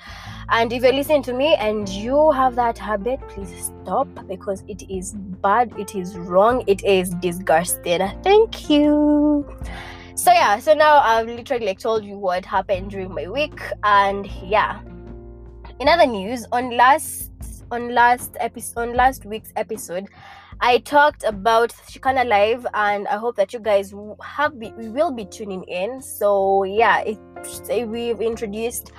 And 0.49 0.73
if 0.73 0.83
you're 0.83 0.93
listening 0.93 1.23
to 1.25 1.33
me 1.33 1.55
and 1.55 1.89
you 1.89 2.31
have 2.33 2.57
that 2.57 2.79
habit 2.79 3.21
please 3.29 3.73
stop 3.83 4.09
because 4.27 4.65
it 4.69 4.89
is 4.91 5.15
bad 5.43 5.73
it 5.79 5.95
is 5.95 6.17
wrong 6.17 6.65
it 6.67 6.83
is 6.85 7.11
disgusting. 7.21 8.01
Thank 8.23 8.71
you. 8.71 9.47
So 10.15 10.33
yeah 10.33 10.59
so 10.59 10.73
now 10.73 10.99
I've 10.99 11.27
literally 11.27 11.67
like 11.67 11.79
told 11.79 12.05
you 12.05 12.17
what 12.17 12.45
happened 12.45 12.91
during 12.91 13.13
my 13.13 13.29
week 13.29 13.61
and 13.85 14.27
yeah. 14.43 14.81
In 15.79 15.89
other 15.89 16.07
news 16.07 16.47
on 16.53 16.75
last 16.75 17.26
on 17.71 17.95
last 17.95 18.37
episode 18.41 18.81
on 18.81 18.95
last 18.95 19.25
week's 19.25 19.53
episode 19.57 20.09
I 20.61 20.79
talked 20.79 21.23
about 21.25 21.71
Shikana 21.91 22.27
Live, 22.27 22.67
and 22.73 23.07
I 23.09 23.19
hope 23.19 23.37
that 23.37 23.53
you 23.53 23.61
guys 23.61 23.95
have 24.23 24.59
be, 24.59 24.73
we 24.79 24.89
will 24.89 25.13
be 25.13 25.27
tuning 25.27 25.65
in. 25.65 26.01
So 26.01 26.65
yeah, 26.65 27.01
it, 27.01 27.19
we've 27.89 28.21
introduced 28.21 28.93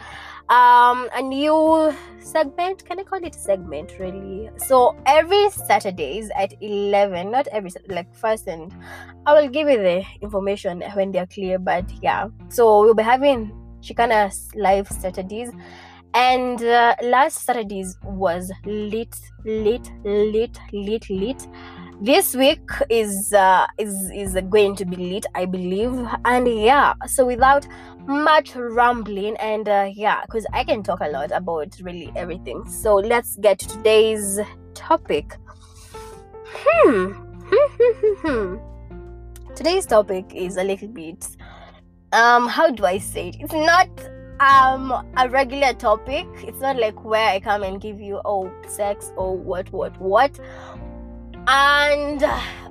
um 0.50 1.10
a 1.14 1.22
new 1.22 1.94
segment. 2.20 2.86
Can 2.86 3.00
I 3.00 3.04
call 3.04 3.24
it 3.24 3.36
a 3.36 3.40
segment? 3.40 3.94
Really? 4.00 4.50
So 4.58 4.96
every 5.06 5.50
Saturdays 5.50 6.30
at 6.38 6.54
eleven, 6.62 7.32
not 7.32 7.48
every 7.48 7.72
like 7.88 8.14
first, 8.14 8.48
and 8.48 8.72
I 9.26 9.34
will 9.34 9.50
give 9.50 9.68
you 9.68 9.78
the 9.78 10.04
information 10.22 10.84
when 10.94 11.12
they're 11.12 11.28
clear. 11.28 11.58
But 11.58 11.92
yeah, 12.04 12.28
so 12.50 12.82
we'll 12.82 12.94
be 12.94 13.04
having 13.04 13.52
Shikana 13.82 14.32
Live 14.56 14.88
Saturdays 14.90 15.52
and 16.18 16.64
uh, 16.64 16.96
last 17.04 17.46
Saturday's 17.46 17.96
was 18.04 18.52
lit, 18.66 19.16
lit, 19.46 19.88
lit, 20.04 20.58
lit, 20.74 21.08
lit. 21.12 21.48
This 22.02 22.36
week 22.36 22.68
is 22.90 23.34
uh, 23.34 23.68
is 23.78 24.10
is 24.10 24.36
going 24.50 24.76
to 24.78 24.86
be 24.86 24.96
lit, 24.96 25.28
I 25.36 25.46
believe. 25.46 25.94
And 26.26 26.48
yeah, 26.48 26.96
so 27.06 27.24
without 27.28 27.68
much 28.08 28.56
rambling, 28.56 29.38
and 29.38 29.70
uh, 29.70 29.92
yeah, 29.94 30.22
because 30.26 30.48
I 30.54 30.64
can 30.64 30.82
talk 30.82 31.02
a 31.02 31.10
lot 31.10 31.32
about 31.32 31.78
really 31.84 32.12
everything. 32.16 32.68
So 32.68 32.96
let's 32.96 33.36
get 33.36 33.60
to 33.60 33.68
today's 33.68 34.40
topic. 34.74 35.38
Hmm. 36.50 37.14
today's 39.56 39.86
topic 39.86 40.26
is 40.34 40.58
a 40.58 40.64
little 40.64 40.88
bit 40.88 41.26
um 42.14 42.48
how 42.48 42.70
do 42.72 42.86
I 42.86 42.98
say 42.98 43.30
it? 43.30 43.38
It's 43.40 43.54
not 43.54 43.90
um 44.40 44.92
a 45.18 45.28
regular 45.30 45.74
topic. 45.74 46.28
It's 46.44 46.60
not 46.60 46.78
like 46.78 47.04
where 47.04 47.30
i 47.30 47.40
come 47.40 47.64
and 47.64 47.82
give 47.82 48.00
you 48.00 48.22
oh 48.26 48.52
sex 48.68 49.12
or 49.16 49.36
what 49.38 49.72
what 49.72 50.00
what. 50.00 50.40
And 51.48 52.24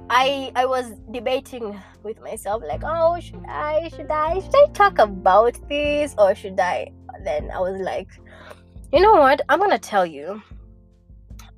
i 0.08 0.52
i 0.54 0.64
was 0.64 0.92
debating 1.10 1.80
with 2.04 2.20
myself 2.20 2.62
like 2.68 2.82
oh 2.84 3.18
should 3.18 3.44
i 3.48 3.88
should 3.88 4.08
i 4.08 4.38
should 4.40 4.54
i 4.54 4.66
talk 4.72 4.98
about 4.98 5.58
this? 5.68 6.14
Or 6.18 6.34
should 6.34 6.60
i? 6.60 6.92
Then 7.24 7.50
i 7.50 7.58
was 7.58 7.80
like 7.80 8.08
you 8.92 9.00
know 9.00 9.14
what? 9.14 9.40
I'm 9.48 9.58
gonna 9.58 9.78
tell 9.78 10.06
you. 10.06 10.40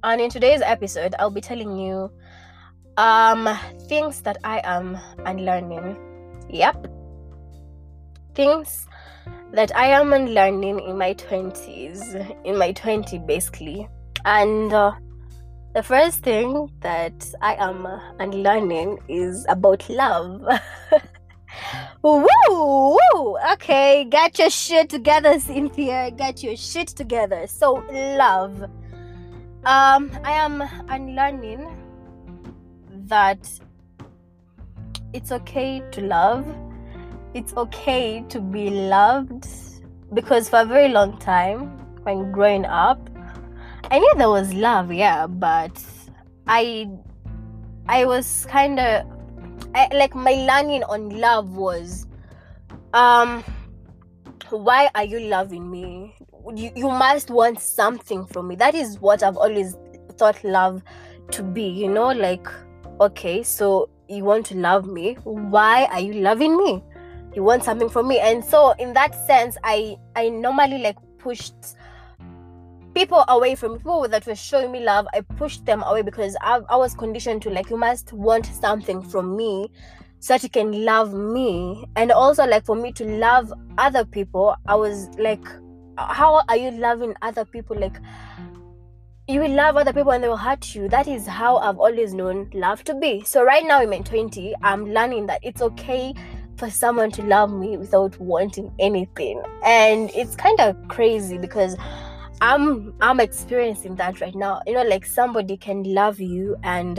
And 0.02 0.20
in 0.20 0.30
today's 0.30 0.62
episode 0.62 1.14
i'll 1.18 1.30
be 1.30 1.40
telling 1.42 1.76
you 1.76 2.10
um 2.96 3.48
things 3.88 4.22
that 4.22 4.38
i 4.44 4.62
am 4.64 4.96
unlearning. 5.26 5.96
Yep. 6.48 6.86
Things 8.34 8.88
that 9.52 9.74
I 9.76 9.86
am 9.86 10.12
unlearning 10.12 10.80
in 10.80 10.98
my 10.98 11.14
20s, 11.14 12.36
in 12.44 12.58
my 12.58 12.72
20 12.72 13.18
basically. 13.20 13.88
And 14.24 14.72
uh, 14.72 14.92
the 15.74 15.82
first 15.82 16.20
thing 16.20 16.70
that 16.80 17.32
I 17.40 17.54
am 17.54 17.86
unlearning 18.18 18.98
is 19.08 19.46
about 19.48 19.88
love. 19.88 20.42
woo, 22.02 22.26
woo! 22.32 23.36
Okay, 23.52 24.04
get 24.04 24.38
your 24.38 24.50
shit 24.50 24.88
together, 24.88 25.38
Cynthia. 25.40 26.10
Get 26.10 26.42
your 26.42 26.56
shit 26.56 26.88
together. 26.88 27.46
So, 27.46 27.84
love. 27.92 28.62
Um, 29.64 30.10
I 30.24 30.32
am 30.32 30.62
unlearning 30.88 31.66
that 33.06 33.48
it's 35.12 35.32
okay 35.32 35.82
to 35.92 36.00
love. 36.02 36.46
It's 37.35 37.52
okay 37.56 38.25
to 38.30 38.40
be 38.40 38.70
loved 38.70 39.47
because 40.14 40.49
for 40.49 40.61
a 40.61 40.64
very 40.64 40.88
long 40.88 41.18
time 41.18 41.68
when 42.04 42.32
growing 42.32 42.64
up, 42.64 43.11
I 43.90 43.99
knew 43.99 44.14
there 44.16 44.30
was 44.30 44.52
love, 44.54 44.92
yeah, 44.92 45.26
but 45.26 45.82
I 46.47 46.88
I 47.87 48.06
was 48.06 48.47
kind 48.49 48.80
of 48.80 49.06
like 49.92 50.14
my 50.14 50.32
learning 50.32 50.85
on 50.85 51.11
love 51.11 51.56
was 51.56 52.06
um 52.94 53.44
why 54.50 54.88
are 54.94 55.04
you 55.04 55.20
loving 55.20 55.70
me? 55.70 56.14
You, 56.54 56.70
you 56.75 56.88
must 56.88 57.30
want 57.30 57.61
something 57.61 58.25
from 58.26 58.49
me. 58.49 58.56
That 58.56 58.75
is 58.75 58.99
what 59.00 59.23
i've 59.23 59.37
always 59.37 59.76
thought 60.16 60.42
love 60.44 60.82
to 61.30 61.42
be 61.42 61.62
you 61.62 61.88
know 61.88 62.08
like 62.08 62.49
okay 63.00 63.42
so 63.42 63.90
you 64.08 64.25
want 64.25 64.47
to 64.47 64.56
love 64.56 64.87
me. 64.87 65.14
Why 65.25 65.85
are 65.92 66.00
you 66.00 66.14
loving 66.14 66.56
me 66.56 66.82
you 67.35 67.42
want 67.42 67.64
something 67.64 67.88
from 67.88 68.08
me. 68.08 68.18
And 68.20 68.44
so 68.44 68.73
in 68.78 68.92
that 68.94 69.14
sense 69.26 69.56
i 69.64 69.97
i 70.16 70.28
normally 70.28 70.78
like 70.78 70.97
pushed 71.18 71.54
people 72.94 73.25
away 73.28 73.54
from 73.54 73.76
people 73.76 74.08
that 74.08 74.26
were 74.26 74.35
showing 74.35 74.73
me 74.73 74.80
love. 74.80 75.06
I 75.14 75.20
pushed 75.20 75.64
them 75.66 75.82
away 75.82 76.02
because 76.02 76.37
I, 76.40 76.61
I 76.68 76.76
was 76.76 76.94
conditioned 76.94 77.42
to 77.42 77.50
like 77.50 77.70
you 77.70 77.76
must 77.76 78.12
want 78.12 78.47
something 78.47 79.02
from 79.02 79.37
me 79.37 79.70
so 80.20 80.35
that 80.35 80.42
you 80.42 80.49
can 80.49 80.85
love 80.85 81.14
me. 81.14 81.87
And 81.97 82.11
also 82.11 82.44
like 82.47 82.64
for 82.66 82.75
me 82.75 82.92
to 82.92 83.04
love 83.04 83.52
other 83.78 84.04
people 84.04 84.56
i 84.66 84.75
was 84.75 85.08
like 85.18 85.47
how 85.99 86.42
are 86.49 86.56
you 86.56 86.70
loving 86.70 87.14
other 87.23 87.44
people? 87.44 87.78
Like 87.78 87.97
you 89.26 89.40
will 89.40 89.50
love 89.50 89.76
other 89.76 89.92
people 89.92 90.12
and 90.12 90.23
they 90.23 90.28
will 90.28 90.37
hurt 90.37 90.75
you. 90.75 90.88
That 90.88 91.06
is 91.06 91.26
how 91.26 91.58
i've 91.58 91.78
always 91.78 92.14
known 92.14 92.50
love 92.54 92.85
to 92.85 92.94
be. 92.94 93.23
So 93.25 93.44
right 93.44 93.64
now 93.64 93.82
in 93.82 93.90
my 93.90 93.99
20 93.99 94.54
i'm 94.62 94.87
learning 94.87 95.26
that 95.26 95.40
it's 95.42 95.61
okay 95.62 96.14
for 96.58 96.70
someone 96.70 97.10
to 97.12 97.22
love 97.22 97.52
me 97.52 97.76
without 97.76 98.18
wanting 98.18 98.72
anything. 98.78 99.40
And 99.64 100.10
it's 100.14 100.34
kind 100.34 100.58
of 100.60 100.76
crazy 100.88 101.38
because 101.38 101.76
i'm 102.40 102.94
i'm 103.00 103.18
experiencing 103.18 103.96
that 103.96 104.20
right 104.20 104.34
now. 104.34 104.60
You 104.66 104.74
know 104.74 104.82
like 104.82 105.06
somebody 105.06 105.56
can 105.56 105.82
love 105.82 106.20
you 106.20 106.56
and 106.62 106.96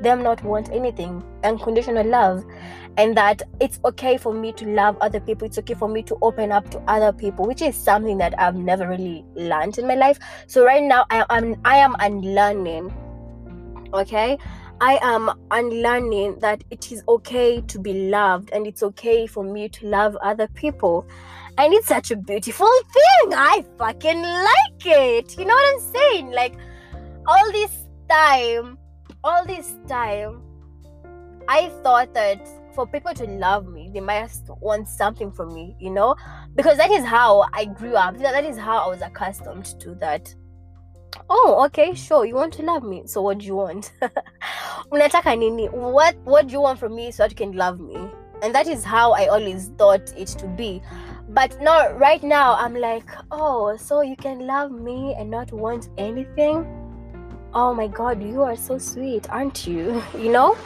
them 0.00 0.22
not 0.22 0.42
want 0.44 0.70
anything 0.70 1.24
unconditional 1.42 2.06
love 2.06 2.44
and 2.96 3.16
that 3.16 3.42
it's 3.60 3.80
okay 3.84 4.16
for 4.16 4.32
me 4.32 4.52
to 4.52 4.66
love 4.66 4.96
other 5.00 5.20
people. 5.20 5.46
It's 5.46 5.58
okay 5.58 5.74
for 5.74 5.88
me 5.88 6.02
to 6.04 6.16
open 6.22 6.52
up 6.52 6.70
to 6.70 6.78
other 6.88 7.12
people 7.12 7.46
which 7.46 7.62
is 7.62 7.76
something 7.76 8.18
that 8.18 8.38
i've 8.38 8.56
never 8.56 8.88
really 8.88 9.24
learned 9.34 9.78
in 9.78 9.86
my 9.86 9.94
life. 9.94 10.18
So 10.46 10.64
right 10.64 10.82
now 10.82 11.06
i 11.10 11.24
am 11.30 11.56
i 11.64 11.76
am 11.76 11.94
unlearning 12.00 12.92
okay 13.94 14.38
i 14.80 14.98
am 15.02 15.30
unlearning 15.50 16.38
that 16.40 16.62
it 16.70 16.90
is 16.92 17.02
okay 17.08 17.60
to 17.62 17.78
be 17.78 18.08
loved 18.08 18.50
and 18.52 18.66
it's 18.66 18.82
okay 18.82 19.26
for 19.26 19.44
me 19.44 19.68
to 19.68 19.86
love 19.86 20.16
other 20.22 20.48
people 20.48 21.06
and 21.58 21.72
it's 21.74 21.88
such 21.88 22.10
a 22.10 22.16
beautiful 22.16 22.70
thing 22.92 23.34
i 23.34 23.64
fucking 23.76 24.22
like 24.22 24.86
it 24.86 25.38
you 25.38 25.44
know 25.44 25.54
what 25.54 25.74
i'm 25.74 25.92
saying 25.92 26.30
like 26.30 26.54
all 27.26 27.52
this 27.52 27.84
time 28.08 28.78
all 29.24 29.44
this 29.44 29.74
time, 29.88 30.42
I 31.48 31.70
thought 31.82 32.14
that 32.14 32.46
for 32.74 32.86
people 32.86 33.12
to 33.14 33.24
love 33.24 33.66
me, 33.66 33.90
they 33.92 34.00
must 34.00 34.44
want 34.60 34.88
something 34.88 35.32
from 35.32 35.54
me, 35.54 35.76
you 35.78 35.90
know? 35.90 36.14
Because 36.54 36.76
that 36.76 36.90
is 36.90 37.04
how 37.04 37.46
I 37.52 37.64
grew 37.64 37.94
up. 37.94 38.18
That 38.18 38.44
is 38.44 38.56
how 38.56 38.78
I 38.78 38.88
was 38.88 39.02
accustomed 39.02 39.66
to 39.80 39.94
that. 39.96 40.34
Oh, 41.30 41.64
okay, 41.66 41.94
sure. 41.94 42.24
You 42.24 42.34
want 42.34 42.52
to 42.54 42.62
love 42.62 42.82
me. 42.82 43.02
So 43.06 43.22
what 43.22 43.38
do 43.38 43.46
you 43.46 43.56
want? 43.56 43.92
What 44.90 46.16
what 46.24 46.46
do 46.46 46.52
you 46.52 46.60
want 46.60 46.78
from 46.78 46.94
me 46.94 47.10
so 47.10 47.24
that 47.24 47.30
you 47.30 47.36
can 47.36 47.52
love 47.52 47.80
me? 47.80 47.96
And 48.42 48.54
that 48.54 48.68
is 48.68 48.84
how 48.84 49.12
I 49.12 49.26
always 49.26 49.68
thought 49.78 50.12
it 50.16 50.28
to 50.28 50.46
be. 50.46 50.80
But 51.28 51.60
no, 51.60 51.92
right 51.94 52.22
now 52.22 52.54
I'm 52.54 52.74
like, 52.74 53.08
oh, 53.30 53.76
so 53.76 54.00
you 54.00 54.16
can 54.16 54.46
love 54.46 54.70
me 54.70 55.14
and 55.18 55.30
not 55.30 55.52
want 55.52 55.88
anything? 55.98 56.66
oh 57.54 57.72
my 57.72 57.86
god 57.86 58.22
you 58.22 58.42
are 58.42 58.56
so 58.56 58.76
sweet 58.76 59.28
aren't 59.30 59.66
you 59.66 60.02
you 60.18 60.30
know 60.30 60.56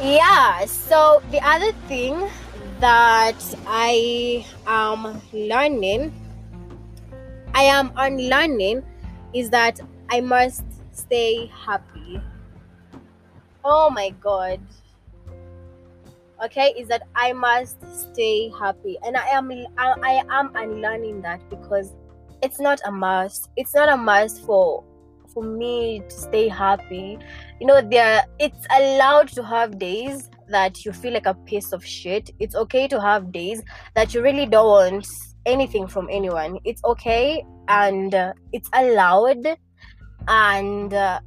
yeah 0.00 0.64
so 0.66 1.22
the 1.30 1.40
other 1.40 1.72
thing 1.88 2.28
that 2.80 3.36
i 3.66 4.44
am 4.66 5.20
learning 5.32 6.12
i 7.54 7.62
am 7.62 7.90
unlearning 7.96 8.82
is 9.34 9.50
that 9.50 9.80
i 10.10 10.20
must 10.20 10.64
stay 10.92 11.46
happy. 11.46 12.20
Oh 13.64 13.90
my 13.90 14.10
god. 14.20 14.60
Okay 16.44 16.72
is 16.76 16.88
that 16.88 17.02
i 17.14 17.32
must 17.32 17.78
stay 17.92 18.50
happy. 18.58 18.98
And 19.04 19.16
i 19.16 19.26
am 19.28 19.50
I, 19.76 19.94
I 20.02 20.38
am 20.38 20.54
unlearning 20.54 21.22
that 21.22 21.40
because 21.50 21.92
it's 22.42 22.60
not 22.60 22.80
a 22.84 22.90
must. 22.90 23.50
It's 23.56 23.74
not 23.74 23.88
a 23.88 23.96
must 23.96 24.42
for 24.44 24.84
for 25.34 25.42
me 25.42 26.00
to 26.08 26.14
stay 26.14 26.48
happy. 26.48 27.18
You 27.60 27.66
know 27.66 27.82
there 27.82 28.24
it's 28.38 28.66
allowed 28.70 29.28
to 29.28 29.42
have 29.42 29.78
days 29.78 30.30
that 30.48 30.84
you 30.84 30.92
feel 30.92 31.12
like 31.12 31.26
a 31.26 31.34
piece 31.34 31.72
of 31.72 31.84
shit. 31.84 32.30
It's 32.38 32.54
okay 32.54 32.88
to 32.88 33.00
have 33.00 33.32
days 33.32 33.62
that 33.94 34.14
you 34.14 34.22
really 34.22 34.46
don't 34.46 34.66
want 34.66 35.06
anything 35.46 35.86
from 35.86 36.08
anyone. 36.10 36.58
It's 36.64 36.82
okay 36.84 37.44
and 37.68 38.14
uh, 38.14 38.32
it's 38.52 38.68
allowed 38.72 39.46
and 40.28 40.92
uh, 40.92 41.20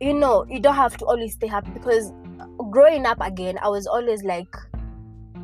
you 0.00 0.14
know 0.14 0.44
you 0.48 0.60
don't 0.60 0.74
have 0.74 0.96
to 0.98 1.04
always 1.06 1.34
stay 1.34 1.46
happy 1.46 1.70
because 1.70 2.12
growing 2.70 3.06
up 3.06 3.18
again 3.20 3.58
i 3.62 3.68
was 3.68 3.86
always 3.86 4.22
like 4.24 4.54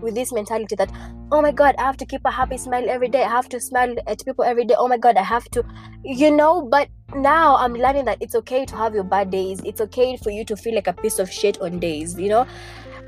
with 0.00 0.14
this 0.14 0.32
mentality 0.32 0.74
that 0.74 0.90
oh 1.30 1.40
my 1.40 1.52
god 1.52 1.74
i 1.78 1.82
have 1.82 1.96
to 1.96 2.04
keep 2.04 2.20
a 2.24 2.30
happy 2.30 2.58
smile 2.58 2.88
every 2.90 3.08
day. 3.08 3.22
I 3.22 3.28
have 3.28 3.48
to 3.50 3.60
smile 3.60 3.94
at 4.06 4.24
people 4.24 4.44
every 4.44 4.64
day. 4.64 4.74
Oh 4.76 4.88
my 4.88 4.98
god 4.98 5.16
i 5.16 5.22
have 5.22 5.44
to 5.50 5.64
you 6.04 6.30
know 6.30 6.62
but 6.62 6.88
now 7.14 7.56
i'm 7.56 7.74
learning 7.74 8.06
that 8.06 8.18
it's 8.20 8.34
okay 8.34 8.64
to 8.66 8.76
have 8.76 8.94
your 8.94 9.04
bad 9.04 9.30
days. 9.30 9.60
It's 9.64 9.80
okay 9.80 10.16
for 10.16 10.30
you 10.30 10.44
to 10.46 10.56
feel 10.56 10.74
like 10.74 10.88
a 10.88 10.92
piece 10.92 11.20
of 11.20 11.30
shit 11.30 11.60
on 11.60 11.78
days 11.78 12.18
you 12.18 12.28
know? 12.28 12.46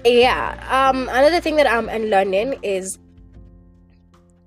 Yeah 0.05 0.55
um 0.71 1.09
another 1.09 1.41
thing 1.41 1.57
that 1.57 1.67
i'm 1.67 1.89
unlearning 1.89 2.61
is 2.63 2.99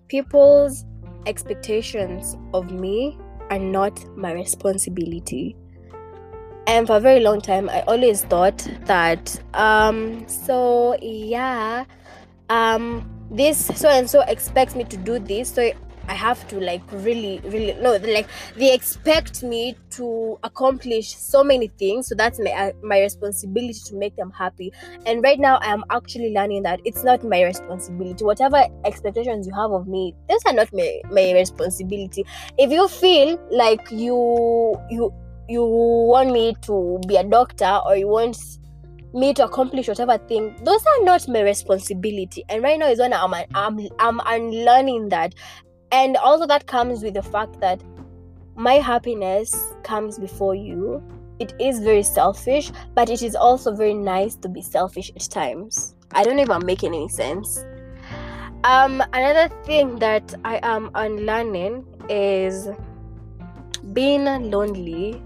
people's 0.07 0.85
expectations 1.25 2.37
of 2.53 2.71
me 2.71 3.17
are 3.49 3.59
not 3.59 4.05
my 4.17 4.31
responsibility. 4.31 5.55
And 6.67 6.85
for 6.85 6.97
a 6.97 6.99
very 6.99 7.21
long 7.21 7.39
time 7.39 7.69
i 7.69 7.79
always 7.83 8.23
thought 8.25 8.57
that 8.83 9.41
um 9.53 10.27
so 10.27 10.97
yeah 11.01 11.85
um 12.49 13.09
this 13.31 13.67
so 13.73 13.87
and 13.89 14.09
so 14.09 14.19
expects 14.27 14.75
me 14.75 14.83
to 14.83 14.97
do 14.97 15.17
this 15.17 15.49
so 15.53 15.71
i 16.07 16.13
have 16.13 16.47
to 16.47 16.59
like 16.59 16.81
really 16.91 17.39
really 17.45 17.75
no 17.81 17.95
like 17.97 18.27
they 18.55 18.73
expect 18.73 19.43
me 19.43 19.75
to 19.89 20.37
accomplish 20.43 21.15
so 21.15 21.43
many 21.43 21.67
things 21.67 22.07
so 22.07 22.15
that's 22.15 22.39
my 22.39 22.51
uh, 22.51 22.71
my 22.83 23.01
responsibility 23.01 23.79
to 23.85 23.95
make 23.95 24.15
them 24.15 24.31
happy. 24.31 24.71
And 25.05 25.23
right 25.23 25.39
now 25.39 25.57
i 25.61 25.67
am 25.67 25.83
actually 25.89 26.33
learning 26.33 26.63
that 26.63 26.79
it's 26.85 27.03
not 27.03 27.23
my 27.23 27.43
responsibility. 27.43 28.23
Whatever 28.23 28.63
expectations 28.85 29.47
you 29.47 29.53
have 29.53 29.71
of 29.71 29.87
me 29.87 30.15
those 30.29 30.41
are 30.45 30.53
not 30.53 30.71
my, 30.73 31.01
my 31.11 31.33
responsibility. 31.33 32.25
If 32.57 32.71
you 32.71 32.87
feel 32.87 33.37
like 33.51 33.91
you 33.91 34.75
you 34.89 35.13
you 35.49 35.63
want 35.63 36.31
me 36.31 36.55
to 36.61 36.99
be 37.07 37.17
a 37.17 37.23
doctor 37.23 37.79
or 37.85 37.95
you 37.95 38.07
want 38.07 38.37
me 39.13 39.33
to 39.33 39.45
accomplish 39.45 39.87
whatever 39.87 40.17
thing 40.17 40.53
those 40.63 40.85
are 40.85 41.03
not 41.03 41.27
my 41.27 41.41
responsibility. 41.41 42.43
And 42.49 42.63
right 42.63 42.79
now 42.79 42.87
is 42.87 42.99
when 42.99 43.13
i'm 43.13 43.33
i'm 43.55 43.79
i'm 43.99 44.21
unlearning 44.25 45.09
that 45.09 45.33
and 45.91 46.17
also 46.17 46.45
that 46.47 46.67
comes 46.67 47.03
with 47.03 47.13
the 47.13 47.21
fact 47.21 47.59
that 47.59 47.81
my 48.55 48.73
happiness 48.73 49.55
comes 49.83 50.17
before 50.17 50.55
you. 50.55 51.01
It 51.39 51.53
is 51.59 51.79
very 51.79 52.03
selfish 52.03 52.71
but 52.95 53.09
it 53.09 53.21
is 53.21 53.35
also 53.35 53.75
very 53.75 53.93
nice 53.93 54.35
to 54.37 54.49
be 54.49 54.61
selfish 54.61 55.11
at 55.15 55.21
times. 55.29 55.95
I 56.11 56.23
don't 56.23 56.35
know 56.35 56.43
if 56.43 56.49
i'm 56.49 56.65
making 56.65 56.95
any 56.95 57.09
sense. 57.09 57.63
Um 58.63 59.03
another 59.13 59.53
thing 59.63 59.97
that 59.99 60.33
i 60.43 60.59
am 60.63 60.89
unlearning 60.95 61.85
is 62.09 62.69
being 63.93 64.25
lonely 64.51 65.21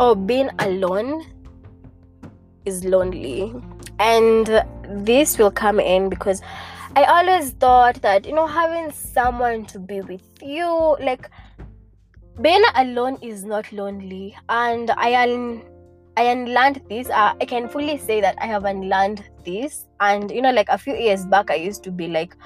or 0.00 0.16
being 0.16 0.50
alone 0.58 1.24
is 2.64 2.84
lonely. 2.84 3.54
And 3.98 4.62
this 4.88 5.38
will 5.38 5.50
come 5.50 5.80
in 5.80 6.08
because 6.08 6.42
i 6.96 7.04
always 7.04 7.50
thought 7.50 8.00
that 8.02 8.26
you 8.26 8.32
know 8.32 8.46
having 8.46 8.90
someone 8.90 9.64
to 9.66 9.78
be 9.78 10.00
with 10.00 10.22
you 10.42 10.96
like 11.00 11.30
being 12.40 12.62
alone 12.74 13.18
is 13.22 13.44
not 13.44 13.70
lonely. 13.72 14.36
And 14.48 14.90
i 14.90 15.14
un- 15.22 15.62
i 16.16 16.22
unlearned 16.22 16.82
this 16.88 17.08
uh, 17.10 17.34
i 17.40 17.44
can 17.44 17.68
fully 17.68 17.98
say 17.98 18.20
that 18.20 18.36
i 18.40 18.46
have 18.46 18.64
unlearned 18.64 19.24
this. 19.44 19.86
And 20.00 20.30
you 20.30 20.42
know 20.42 20.50
like 20.50 20.68
a 20.68 20.78
few 20.78 20.94
years 20.94 21.24
back 21.26 21.50
i 21.50 21.54
used 21.54 21.82
to 21.84 21.90
be 21.90 22.08
like 22.08 22.36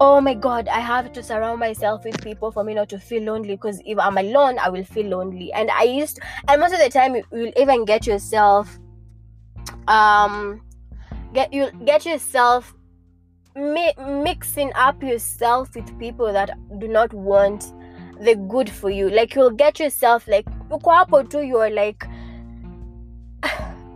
oh 0.00 0.20
my 0.20 0.34
god 0.34 0.66
i 0.68 0.80
have 0.80 1.12
to 1.12 1.22
surround 1.22 1.60
myself 1.60 2.04
with 2.04 2.22
people 2.22 2.50
for 2.50 2.64
me 2.64 2.74
not 2.74 2.88
to 2.88 2.98
feel 2.98 3.22
lonely 3.22 3.54
because 3.56 3.82
if 3.84 3.98
i'm 3.98 4.16
alone 4.18 4.58
i 4.58 4.68
will 4.68 4.84
feel 4.84 5.06
lonely. 5.06 5.52
And 5.52 5.70
i 5.70 5.82
used 5.82 6.20
and 6.48 6.60
most 6.60 6.72
of 6.72 6.78
the 6.80 6.88
time 6.88 7.14
you 7.16 7.24
will 7.30 7.52
even 7.56 7.84
get 7.84 8.06
yourself 8.06 8.78
um 9.88 10.62
get 11.34 11.52
you 11.52 11.70
get 11.84 12.04
yourself 12.06 12.74
mi- 13.54 13.94
mixing 13.98 14.72
up 14.74 15.02
yourself 15.02 15.74
with 15.74 15.98
people 15.98 16.32
that 16.32 16.50
do 16.78 16.88
not 16.88 17.12
want 17.12 17.72
the 18.20 18.34
good 18.36 18.68
for 18.68 18.90
you. 18.90 19.10
Like 19.10 19.34
you'll 19.34 19.50
get 19.50 19.80
yourself 19.80 20.28
like 20.28 20.46
you're 20.82 21.70
like 21.70 22.04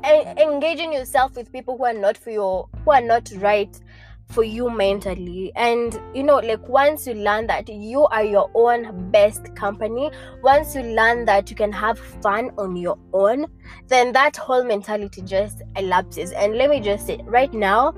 engaging 0.05 0.93
yourself 0.93 1.37
with 1.37 1.53
people 1.53 1.77
who 1.79 1.85
are 1.85 1.95
not 1.95 2.17
for 2.17 2.31
your 2.31 2.69
who 2.85 2.91
are 2.91 3.01
not 3.01 3.31
right 3.37 3.81
for 4.29 4.43
you 4.43 4.71
mentally. 4.71 5.53
And 5.55 6.01
you 6.15 6.23
know 6.23 6.37
like 6.37 6.67
once 6.69 7.07
you 7.07 7.15
learn 7.15 7.47
that 7.47 7.69
you 7.69 8.05
are 8.07 8.25
your 8.25 8.51
own 8.55 9.11
best 9.11 9.55
company 9.55 10.11
once 10.43 10.75
you 10.75 10.83
learn 10.83 11.25
that 11.27 11.51
you 11.51 11.57
can 11.57 11.73
have 11.73 11.99
fun 11.99 12.51
on 12.59 12.77
your 12.77 12.99
own 13.13 13.47
then 13.89 14.13
that 14.13 14.37
whole 14.37 14.65
mentality 14.65 15.23
just 15.23 15.63
elapses. 15.77 16.33
And 16.33 16.57
let 16.57 16.71
me 16.71 16.81
just 16.81 17.07
say 17.07 17.21
right 17.25 17.53
now 17.53 17.95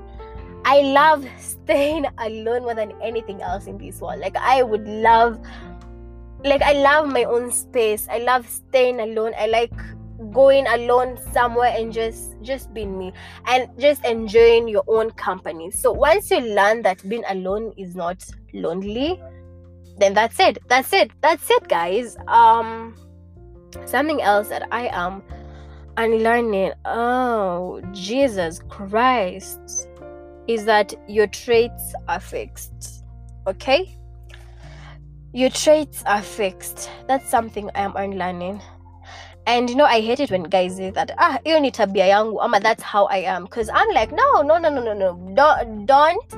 i 0.67 0.81
love 0.81 1.25
staying 1.39 2.05
alone 2.19 2.63
more 2.63 2.75
than 2.75 2.91
anything 3.01 3.41
else 3.41 3.67
in 3.67 3.77
this 3.77 4.01
world. 4.01 4.19
Like 4.19 4.35
i 4.35 4.61
would 4.61 4.85
love 4.85 5.39
like 6.43 6.61
i 6.61 6.73
love 6.73 7.07
my 7.07 7.23
own 7.23 7.51
space. 7.51 8.07
I 8.11 8.19
love 8.19 8.47
staying 8.49 8.99
alone. 8.99 9.33
I 9.39 9.47
like 9.47 9.71
going 10.33 10.67
alone 10.67 11.17
somewhere 11.31 11.73
and 11.73 11.93
just 11.93 12.35
just 12.41 12.73
being 12.73 12.97
me 12.97 13.13
and 13.45 13.69
just 13.79 14.03
enjoying 14.03 14.67
your 14.67 14.83
own 14.87 15.11
company. 15.11 15.71
So 15.71 15.93
once 15.93 16.29
you 16.31 16.41
learn 16.41 16.81
that 16.81 17.07
being 17.07 17.23
alone 17.29 17.73
is 17.77 17.95
not 17.95 18.23
lonely 18.53 19.21
then 19.99 20.13
that's 20.13 20.39
it. 20.39 20.59
That's 20.67 20.91
it. 20.93 21.11
That's 21.21 21.49
it 21.49 21.67
guys. 21.69 22.17
Um 22.27 22.95
something 23.85 24.21
else 24.21 24.49
that 24.49 24.67
i 24.71 24.87
am 24.87 25.23
unlearning. 25.95 26.73
Oh 26.83 27.81
jesus 27.93 28.59
christ 28.67 29.87
is 30.47 30.65
that 30.65 30.93
your 31.07 31.27
traits 31.27 31.93
are 32.07 32.19
fixed 32.19 32.97
okay? 33.47 33.97
Your 35.33 35.49
traits 35.49 36.03
are 36.05 36.21
fixed. 36.21 36.89
That's 37.07 37.29
something 37.29 37.69
i 37.73 37.81
am 37.81 37.95
unlearning. 37.95 38.61
And 39.45 39.69
you 39.69 39.77
know 39.77 39.85
i 39.85 40.01
hate 40.01 40.19
it 40.19 40.29
when 40.29 40.43
guys 40.43 40.75
say 40.75 40.89
that 40.91 41.11
ah 41.17 41.39
you 41.45 41.59
need 41.59 41.73
to 41.75 41.87
be 41.87 42.01
a 42.01 42.07
young 42.07 42.33
woman. 42.33 42.61
that's 42.61 42.83
how 42.83 43.05
i 43.05 43.17
am. 43.17 43.45
Because 43.45 43.69
i'm 43.73 43.89
like 43.93 44.11
no 44.11 44.41
no 44.41 44.57
no 44.57 44.69
no 44.69 44.81
no 44.83 44.93
no. 44.93 45.33
Don't 45.35 45.85
don't 45.85 46.35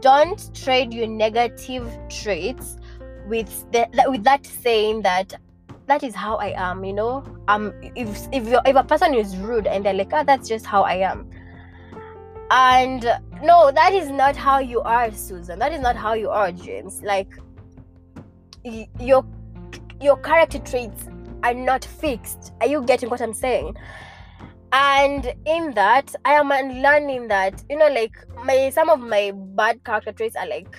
don't 0.00 0.54
trade 0.54 0.92
your 0.92 1.06
negative 1.06 1.88
traits 2.10 2.76
with 3.26 3.48
the, 3.72 3.88
with 4.08 4.24
that 4.24 4.44
saying 4.44 5.02
that 5.02 5.32
that 5.86 6.02
is 6.02 6.14
how 6.14 6.36
i 6.36 6.52
am 6.56 6.84
you 6.84 6.92
know? 6.92 7.24
Um 7.48 7.72
if 7.96 8.28
if 8.30 8.46
you 8.46 8.60
if 8.66 8.76
a 8.76 8.84
person 8.84 9.14
is 9.14 9.36
rude 9.38 9.66
and 9.66 9.84
they're 9.84 9.94
like 9.94 10.12
ah 10.12 10.20
oh, 10.20 10.24
that's 10.24 10.48
just 10.48 10.66
how 10.66 10.82
i 10.82 10.96
am. 10.96 11.30
And 12.50 13.06
no 13.42 13.70
that 13.70 13.92
is 13.92 14.08
not 14.10 14.36
how 14.36 14.58
you 14.58 14.80
are 14.80 15.10
susan 15.12 15.58
that 15.58 15.72
is 15.72 15.80
not 15.80 15.96
how 15.96 16.12
you 16.12 16.28
are 16.30 16.52
james 16.52 17.02
like 17.02 17.28
your 18.98 19.24
your 20.00 20.16
character 20.18 20.58
traits 20.58 21.06
are 21.42 21.54
not 21.54 21.84
fixed. 21.84 22.52
Are 22.60 22.66
you 22.66 22.82
getting 22.82 23.10
what 23.10 23.20
I'm 23.20 23.34
saying? 23.34 23.76
And 24.72 25.32
in 25.46 25.74
that, 25.74 26.14
I 26.24 26.34
am 26.34 26.48
learning 26.48 27.28
that, 27.28 27.62
you 27.68 27.76
know, 27.76 27.88
like 27.88 28.12
my 28.44 28.70
some 28.70 28.88
of 28.88 29.00
my 29.00 29.32
bad 29.34 29.82
character 29.84 30.12
traits 30.12 30.36
are 30.36 30.48
like 30.48 30.76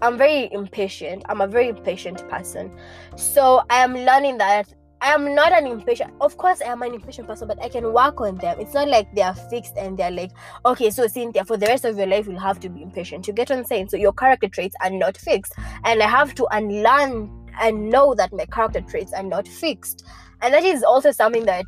I'm 0.00 0.16
very 0.16 0.48
impatient. 0.52 1.24
I'm 1.28 1.40
a 1.40 1.46
very 1.46 1.68
impatient 1.68 2.26
person. 2.28 2.70
So 3.16 3.62
I 3.68 3.82
am 3.82 3.94
learning 3.94 4.38
that 4.38 4.72
I 5.00 5.12
am 5.12 5.34
not 5.34 5.52
an 5.52 5.66
impatient. 5.66 6.12
Of 6.20 6.36
course, 6.36 6.60
I 6.60 6.72
am 6.72 6.82
an 6.82 6.94
impatient 6.94 7.28
person, 7.28 7.46
but 7.46 7.62
I 7.62 7.68
can 7.68 7.92
work 7.92 8.20
on 8.20 8.36
them. 8.36 8.58
It's 8.58 8.74
not 8.74 8.88
like 8.88 9.12
they 9.14 9.22
are 9.22 9.34
fixed 9.34 9.76
and 9.76 9.96
they're 9.96 10.10
like, 10.10 10.32
okay, 10.66 10.90
so 10.90 11.06
Cynthia, 11.06 11.44
for 11.44 11.56
the 11.56 11.66
rest 11.66 11.84
of 11.84 11.96
your 11.96 12.06
life, 12.06 12.26
you'll 12.26 12.40
have 12.40 12.58
to 12.60 12.68
be 12.68 12.82
impatient. 12.82 13.26
You 13.28 13.32
get 13.32 13.50
what 13.50 13.58
I'm 13.58 13.64
saying? 13.64 13.90
So 13.90 13.96
your 13.96 14.12
character 14.12 14.48
traits 14.48 14.74
are 14.82 14.90
not 14.90 15.16
fixed, 15.16 15.54
and 15.84 16.02
I 16.02 16.08
have 16.08 16.34
to 16.36 16.46
unlearn 16.50 17.30
and 17.60 17.90
know 17.90 18.14
that 18.14 18.32
my 18.32 18.44
character 18.46 18.80
traits 18.80 19.12
are 19.12 19.22
not 19.22 19.46
fixed 19.46 20.04
and 20.42 20.54
that 20.54 20.64
is 20.64 20.82
also 20.82 21.10
something 21.10 21.44
that 21.46 21.66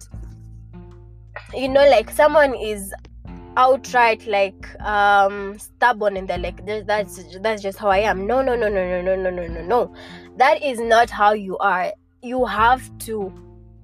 you 1.55 1.69
know 1.69 1.89
like 1.89 2.11
someone 2.11 2.55
is 2.55 2.93
outright 3.57 4.27
like 4.27 4.81
um 4.81 5.59
stubborn 5.59 6.17
and 6.17 6.29
they're 6.29 6.39
like 6.39 6.65
that's 6.87 7.21
that's 7.41 7.63
just 7.63 7.79
how 7.79 7.89
i 7.89 7.99
am 7.99 8.27
no 8.27 8.43
no 8.43 8.55
no 8.55 8.69
no 8.69 9.03
no 9.03 9.03
no 9.03 9.17
no 9.17 9.31
no 9.31 9.47
no 9.47 9.63
no 9.63 9.95
that 10.37 10.63
is 10.63 10.79
not 10.79 11.11
how 11.11 11.33
you 11.33 11.59
are 11.59 11.93
you 12.23 12.45
have 12.45 12.83
to 12.99 13.33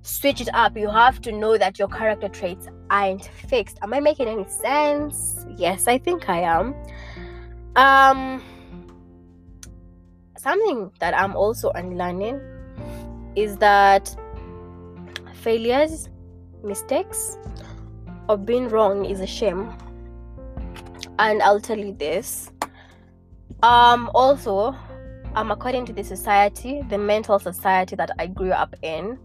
switch 0.02 0.40
it 0.40 0.48
up 0.54 0.76
you 0.76 0.88
have 0.88 1.20
to 1.20 1.32
know 1.32 1.58
that 1.58 1.78
your 1.78 1.88
character 1.88 2.28
traits 2.28 2.68
aren't 2.90 3.24
fixed 3.48 3.78
am 3.82 3.92
i 3.92 4.00
making 4.00 4.28
any 4.28 4.46
sense 4.48 5.44
yes 5.56 5.88
i 5.88 5.98
think 5.98 6.28
i 6.28 6.40
am 6.40 6.74
um 7.74 8.42
something 10.46 10.92
that 11.00 11.12
I'm 11.18 11.34
also 11.34 11.70
unlearning 11.70 12.40
is 13.34 13.56
that 13.56 14.14
failures, 15.34 16.08
mistakes, 16.62 17.36
or 18.28 18.36
being 18.36 18.68
wrong 18.68 19.04
is 19.04 19.20
a 19.20 19.26
shame. 19.26 19.72
And 21.18 21.42
I'll 21.42 21.60
tell 21.60 21.78
you 21.78 21.92
this. 21.98 22.52
Um, 23.64 24.08
also, 24.14 24.76
um, 25.36 25.50
according 25.50 25.84
to 25.86 25.92
the 25.92 26.02
society, 26.02 26.82
the 26.88 26.98
mental 26.98 27.38
society 27.38 27.94
that 27.94 28.10
I 28.18 28.26
grew 28.26 28.52
up 28.52 28.74
in, 28.82 29.18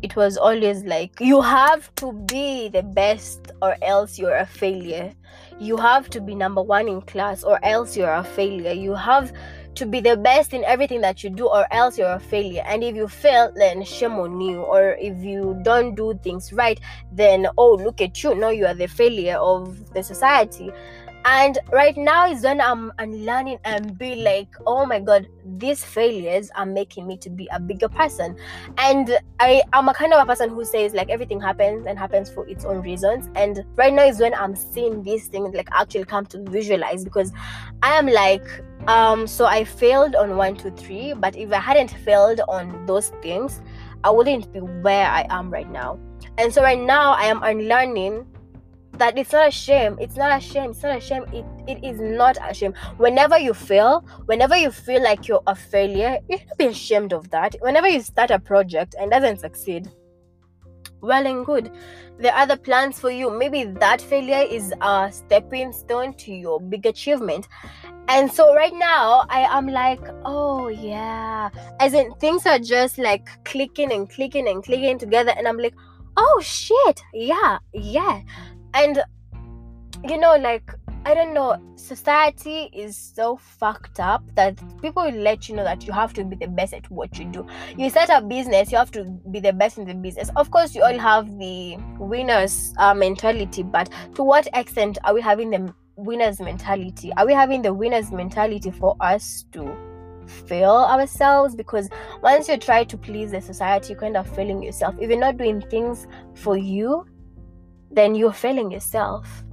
it 0.00 0.16
was 0.16 0.36
always 0.36 0.84
like 0.84 1.20
you 1.20 1.42
have 1.42 1.94
to 1.96 2.12
be 2.12 2.68
the 2.68 2.82
best 2.82 3.52
or 3.60 3.76
else 3.82 4.18
you're 4.18 4.36
a 4.36 4.46
failure. 4.46 5.12
You 5.60 5.76
have 5.76 6.08
to 6.10 6.20
be 6.20 6.34
number 6.34 6.62
one 6.62 6.88
in 6.88 7.02
class 7.02 7.44
or 7.44 7.62
else 7.64 7.96
you're 7.96 8.12
a 8.12 8.24
failure. 8.24 8.72
You 8.72 8.94
have 8.94 9.32
to 9.74 9.86
be 9.86 10.00
the 10.00 10.16
best 10.16 10.54
in 10.54 10.64
everything 10.64 11.02
that 11.02 11.22
you 11.22 11.30
do 11.30 11.46
or 11.46 11.66
else 11.72 11.98
you're 11.98 12.12
a 12.12 12.18
failure 12.18 12.64
and 12.66 12.82
if 12.82 12.96
you 12.96 13.06
fail 13.06 13.52
then 13.54 13.84
shame 13.84 14.14
on 14.14 14.40
you 14.40 14.60
or 14.62 14.96
if 14.98 15.16
you 15.22 15.56
don't 15.62 15.94
do 15.94 16.18
things 16.24 16.52
right 16.52 16.80
then 17.12 17.46
oh 17.56 17.74
look 17.76 18.00
at 18.00 18.20
you 18.24 18.34
now 18.34 18.48
you 18.48 18.66
are 18.66 18.74
the 18.74 18.88
failure 18.88 19.36
of 19.36 19.92
the 19.94 20.02
society 20.02 20.72
and 21.28 21.58
right 21.70 21.96
now 21.98 22.26
is 22.26 22.42
when 22.42 22.58
i'm 22.58 22.90
unlearning 22.98 23.58
and 23.64 23.98
be 23.98 24.14
like 24.16 24.48
oh 24.66 24.86
my 24.86 24.98
god 24.98 25.28
these 25.58 25.84
failures 25.84 26.50
are 26.56 26.64
making 26.64 27.06
me 27.06 27.16
to 27.16 27.30
be 27.30 27.48
a 27.52 27.60
bigger 27.60 27.88
person. 27.88 28.36
And 28.78 29.18
i 29.40 29.62
am 29.72 29.88
a 29.88 29.94
kind 29.94 30.12
of 30.12 30.22
a 30.22 30.26
person 30.26 30.50
who 30.50 30.64
says 30.64 30.94
like 30.94 31.10
everything 31.10 31.40
happens 31.40 31.86
and 31.86 31.98
happens 31.98 32.30
for 32.30 32.46
its 32.48 32.64
own 32.64 32.80
reasons. 32.80 33.28
And 33.34 33.64
right 33.76 33.92
now 33.92 34.04
is 34.04 34.20
when 34.20 34.34
i'm 34.34 34.54
seeing 34.54 35.02
these 35.02 35.28
things 35.28 35.54
like 35.54 35.68
actually 35.72 36.04
come 36.04 36.26
to 36.26 36.42
visualize 36.44 37.04
because 37.04 37.32
i 37.82 37.92
am 37.92 38.06
like 38.06 38.46
um 38.86 39.26
so 39.26 39.44
i 39.46 39.64
failed 39.64 40.14
on 40.14 40.36
one 40.36 40.56
two 40.56 40.70
three 40.70 41.12
but 41.12 41.36
if 41.36 41.52
i 41.52 41.58
hadn't 41.58 41.90
failed 41.90 42.40
on 42.48 42.86
those 42.86 43.08
things 43.22 43.60
i 44.04 44.10
wouldn't 44.10 44.50
be 44.52 44.60
where 44.60 45.06
i 45.06 45.26
am 45.30 45.50
right 45.50 45.70
now. 45.70 45.98
And 46.38 46.54
so 46.54 46.62
right 46.62 46.78
now 46.78 47.12
i 47.12 47.24
am 47.24 47.42
unlearning 47.42 48.26
that 48.98 49.16
it's 49.18 49.32
not 49.32 49.48
a 49.48 49.50
shame. 49.50 49.96
It's 50.00 50.16
not 50.16 50.36
a 50.36 50.40
shame. 50.40 50.70
It's 50.70 50.82
not 50.82 50.96
a 50.96 51.00
shame. 51.00 51.24
It, 51.32 51.44
it 51.66 51.84
is 51.84 52.00
not 52.00 52.38
a 52.42 52.52
shame. 52.52 52.74
Whenever 52.96 53.38
you 53.38 53.54
fail 53.54 54.04
whenever 54.26 54.56
you 54.56 54.70
feel 54.70 55.02
like 55.02 55.28
you're 55.28 55.42
a 55.46 55.54
failure 55.54 56.18
you 56.28 56.38
should 56.38 56.58
be 56.58 56.66
ashamed 56.66 57.12
of 57.12 57.30
that. 57.30 57.56
Whenever 57.60 57.88
you 57.88 58.00
start 58.00 58.30
a 58.30 58.38
project 58.38 58.94
and 58.98 59.10
doesn't 59.10 59.40
succeed 59.40 59.88
well 61.00 61.26
and 61.26 61.46
good. 61.46 61.70
There 62.18 62.32
are 62.32 62.42
other 62.42 62.56
plans 62.56 62.98
for 62.98 63.10
you. 63.10 63.30
Maybe 63.30 63.64
that 63.64 64.00
failure 64.00 64.44
is 64.50 64.72
a 64.80 65.10
stepping 65.12 65.72
stone 65.72 66.14
to 66.14 66.32
your 66.32 66.60
big 66.60 66.86
achievement. 66.86 67.46
And 68.08 68.32
so 68.32 68.54
right 68.54 68.72
now 68.72 69.26
i 69.28 69.40
am 69.56 69.66
like 69.66 70.00
oh 70.24 70.68
yeah. 70.68 71.50
As 71.78 71.94
in 71.94 72.12
things 72.14 72.46
are 72.46 72.58
just 72.58 72.98
like 72.98 73.28
clicking 73.44 73.92
and 73.92 74.08
clicking 74.08 74.48
and 74.48 74.64
clicking 74.64 74.98
together. 74.98 75.32
And 75.36 75.46
i'm 75.46 75.58
like 75.58 75.74
oh 76.16 76.40
shit. 76.42 77.00
Yeah 77.12 77.58
yeah 77.72 78.22
and 78.74 79.02
you 80.04 80.18
know 80.18 80.36
like 80.36 80.72
i 81.04 81.14
don't 81.14 81.34
know 81.34 81.56
society 81.76 82.68
is 82.72 82.96
so 82.96 83.36
fucked 83.36 83.98
up 83.98 84.22
that 84.34 84.56
people 84.82 85.02
will 85.02 85.20
let 85.22 85.48
you 85.48 85.54
know 85.54 85.64
that 85.64 85.86
you 85.86 85.92
have 85.92 86.12
to 86.12 86.24
be 86.24 86.36
the 86.36 86.46
best 86.46 86.74
at 86.74 86.88
what 86.90 87.18
you 87.18 87.24
do. 87.24 87.46
You 87.76 87.88
start 87.88 88.10
a 88.10 88.20
business 88.20 88.70
you 88.70 88.78
have 88.78 88.90
to 88.92 89.04
be 89.30 89.40
the 89.40 89.52
best 89.52 89.78
in 89.78 89.86
the 89.86 89.94
business. 89.94 90.30
Of 90.36 90.50
course 90.50 90.74
you 90.74 90.82
all 90.82 90.98
have 90.98 91.26
the 91.38 91.76
winners 91.98 92.74
uh, 92.78 92.94
mentality 92.94 93.62
but 93.62 93.88
to 94.14 94.22
what 94.22 94.48
extent 94.54 94.98
are 95.04 95.14
we 95.14 95.20
having 95.20 95.50
the 95.50 95.72
winners 95.96 96.40
mentality? 96.40 97.12
Are 97.16 97.26
we 97.26 97.32
having 97.32 97.62
the 97.62 97.72
winners 97.72 98.12
mentality 98.12 98.70
for 98.70 98.96
us 99.00 99.46
to 99.52 99.74
fail 100.46 100.86
ourselves? 100.90 101.54
Because 101.54 101.88
once 102.22 102.48
you 102.48 102.58
try 102.58 102.84
to 102.84 102.98
please 102.98 103.30
the 103.30 103.40
society 103.40 103.94
you're 103.94 104.00
kind 104.00 104.16
of 104.16 104.28
failing 104.34 104.62
yourself. 104.62 104.94
If 105.00 105.08
you're 105.08 105.18
not 105.18 105.38
doing 105.38 105.62
things 105.62 106.06
for 106.34 106.56
you 106.56 107.06
then 107.90 108.14
you're 108.14 108.32
failing 108.32 108.70
yourself. 108.70 109.44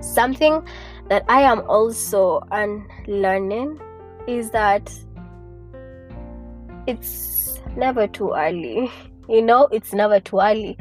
Something 0.00 0.66
that 1.08 1.24
I 1.28 1.42
am 1.42 1.60
also 1.68 2.42
unlearning 2.50 3.80
is 4.26 4.50
that 4.50 4.92
it's 6.86 7.60
never 7.76 8.06
too 8.06 8.32
early. 8.36 8.90
You 9.28 9.42
know, 9.42 9.66
it's 9.72 9.92
never 9.92 10.20
too 10.20 10.38
early. 10.38 10.78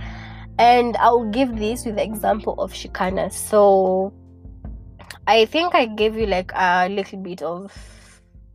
and 0.59 0.95
I'll 0.97 1.29
give 1.31 1.57
this 1.57 1.85
with 1.85 1.95
the 1.95 2.03
example 2.03 2.53
of 2.59 2.71
Shikana. 2.71 3.31
So 3.31 4.13
I 5.27 5.45
think 5.45 5.75
I 5.75 5.85
gave 5.87 6.15
you 6.15 6.27
like 6.27 6.51
a 6.53 6.87
little 6.87 7.19
bit 7.19 7.41
of 7.41 7.73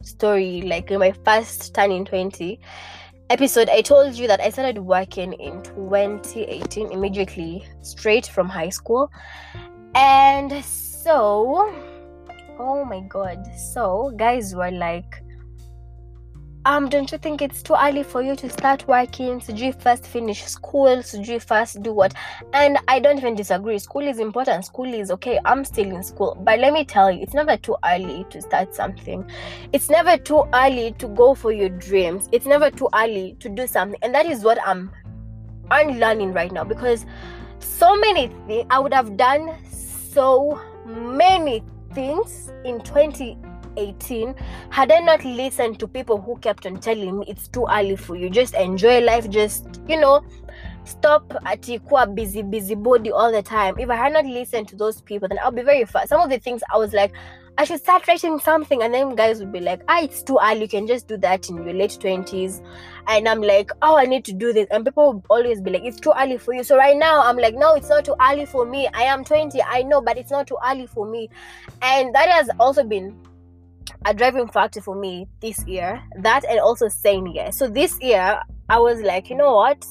story, 0.03 0.63
like 0.63 0.91
in 0.91 1.01
my 1.01 1.13
first 1.25 1.75
turning 1.75 2.05
20 2.05 2.61
episode, 3.31 3.69
I 3.69 3.81
told 3.81 4.15
you 4.17 4.27
that 4.27 4.41
I 4.41 4.51
started 4.51 4.79
working 4.79 5.33
in 5.35 5.63
2018 5.63 6.91
immediately 6.91 7.65
straight 7.81 8.27
from 8.27 8.49
high 8.49 8.69
school. 8.71 9.11
And 9.95 10.65
so, 10.65 11.73
oh 12.59 12.85
my 12.85 13.01
god, 13.09 13.47
so 13.57 14.13
guys 14.17 14.55
were 14.55 14.73
like, 14.73 15.23
um 16.67 16.89
don't 16.89 17.11
you 17.11 17.19
think 17.19 17.41
it's 17.41 17.63
too 17.63 17.75
early 17.81 18.03
for 18.03 18.23
you 18.23 18.37
to 18.37 18.51
start 18.51 18.87
working? 18.87 19.43
You 19.49 19.73
first 19.73 20.07
finish 20.07 20.45
school 20.45 21.03
you 21.15 21.41
first 21.41 21.83
do 21.83 21.93
what? 21.93 22.15
And 22.53 22.79
i 22.89 22.99
don't 23.01 23.19
even 23.19 23.35
disagree. 23.35 23.79
School 23.79 24.07
is 24.07 24.19
important. 24.19 24.65
School 24.67 24.93
is 24.93 25.11
okay. 25.11 25.39
I'm 25.45 25.65
still 25.65 25.91
in 25.91 26.03
school. 26.03 26.37
But 26.41 26.59
let 26.59 26.73
me 26.73 26.85
tell 26.85 27.11
you 27.11 27.23
it's 27.23 27.35
never 27.35 27.57
too 27.57 27.77
early 27.85 28.27
to 28.31 28.43
start 28.43 28.75
something. 28.75 29.25
It's 29.73 29.89
never 29.89 30.19
too 30.19 30.45
early 30.53 30.93
to 30.99 31.09
go 31.09 31.35
for 31.35 31.53
your 31.53 31.71
dreams. 31.71 32.29
It's 32.33 32.47
never 32.47 32.71
too 32.71 32.89
early 32.95 33.37
to 33.41 33.49
do 33.49 33.67
something. 33.67 33.99
And 34.03 34.15
that 34.15 34.27
is 34.27 34.43
what 34.45 34.59
i'm 34.67 34.91
unlearning 35.71 36.33
right 36.33 36.53
now 36.53 36.65
because 36.65 37.07
so 37.61 37.97
many 37.97 38.27
things 38.47 38.67
i 38.71 38.79
would 38.79 38.93
have 38.93 39.17
done 39.17 39.57
so 39.71 40.61
many 40.85 41.63
things 41.95 42.51
in 42.65 42.81
20 42.81 43.39
18 43.77 44.35
had 44.71 44.91
i 44.91 44.99
not 45.01 45.25
listened 45.25 45.79
to 45.79 45.87
people 45.87 46.21
who 46.21 46.37
kept 46.39 46.67
on 46.67 46.79
telling 46.79 47.19
me 47.19 47.27
it's 47.29 47.49
too 47.49 47.67
early 47.71 47.97
for 47.97 48.17
you 48.17 48.31
just 48.31 48.55
enjoy 48.55 49.01
life 49.01 49.29
just 49.29 49.81
you 49.89 49.99
know 49.99 50.23
stop 50.85 51.33
at 51.47 51.69
equal 51.69 52.07
busy 52.07 52.43
busy 52.43 52.75
body 52.75 53.11
all 53.11 53.31
the 53.31 53.43
time. 53.43 53.79
If 53.79 53.91
i 53.91 53.97
had 53.97 54.13
not 54.13 54.25
listened 54.27 54.69
to 54.69 54.77
those 54.77 55.01
people 55.01 55.29
then 55.29 55.39
i'll 55.43 55.51
be 55.53 55.63
very 55.63 55.85
fast. 55.85 56.09
Some 56.09 56.21
of 56.21 56.31
the 56.31 56.39
things 56.39 56.63
i 56.73 56.77
was 56.77 56.93
like 56.93 57.13
i 57.59 57.65
should 57.65 57.81
start 57.81 58.07
writing 58.09 58.39
something 58.39 58.83
and 58.83 58.95
then 58.95 59.15
guys 59.15 59.41
would 59.41 59.53
be 59.53 59.61
like 59.61 59.83
ah 59.89 60.01
it's 60.03 60.23
too 60.23 60.39
early 60.43 60.63
you 60.63 60.69
can 60.69 60.87
just 60.87 61.09
do 61.09 61.17
that 61.19 61.49
in 61.51 61.57
your 61.57 61.75
late 61.75 61.91
20s 62.01 62.65
and 63.09 63.29
i'm 63.29 63.43
like 63.43 63.71
oh 63.83 63.97
i 63.97 64.05
need 64.05 64.25
to 64.25 64.33
do 64.33 64.53
this. 64.53 64.67
And 64.71 64.85
people 64.85 65.13
would 65.13 65.23
always 65.29 65.61
be 65.61 65.71
like 65.71 65.85
it's 65.85 66.01
too 66.01 66.13
early 66.19 66.39
for 66.39 66.55
you. 66.55 66.65
So 66.65 66.77
right 66.77 66.97
now 66.97 67.23
i'm 67.23 67.37
like 67.37 67.55
no 67.55 67.75
it's 67.75 67.89
not 67.89 68.05
too 68.05 68.15
early 68.21 68.47
for 68.47 68.65
me. 68.65 68.89
I 68.95 69.03
am 69.03 69.25
20 69.25 69.63
i 69.63 69.83
know 69.83 70.01
but 70.01 70.19
it's 70.19 70.31
not 70.31 70.47
too 70.47 70.59
early 70.67 70.87
for 70.87 71.07
me. 71.07 71.29
And 71.83 72.15
that 72.15 72.29
has 72.29 72.51
also 72.59 72.83
been 72.83 73.17
a 74.05 74.15
driving 74.15 74.49
factor 74.49 74.81
for 74.81 74.95
me 74.95 75.27
this 75.41 75.65
year. 75.67 76.03
That 76.19 76.45
and 76.45 76.61
also 76.61 76.89
saying 76.89 77.33
yes. 77.35 77.57
So 77.57 77.69
this 77.69 78.01
year, 78.01 78.41
I 78.69 78.79
was 78.79 79.01
like, 79.01 79.31
you 79.31 79.37
know 79.37 79.55
what? 79.55 79.85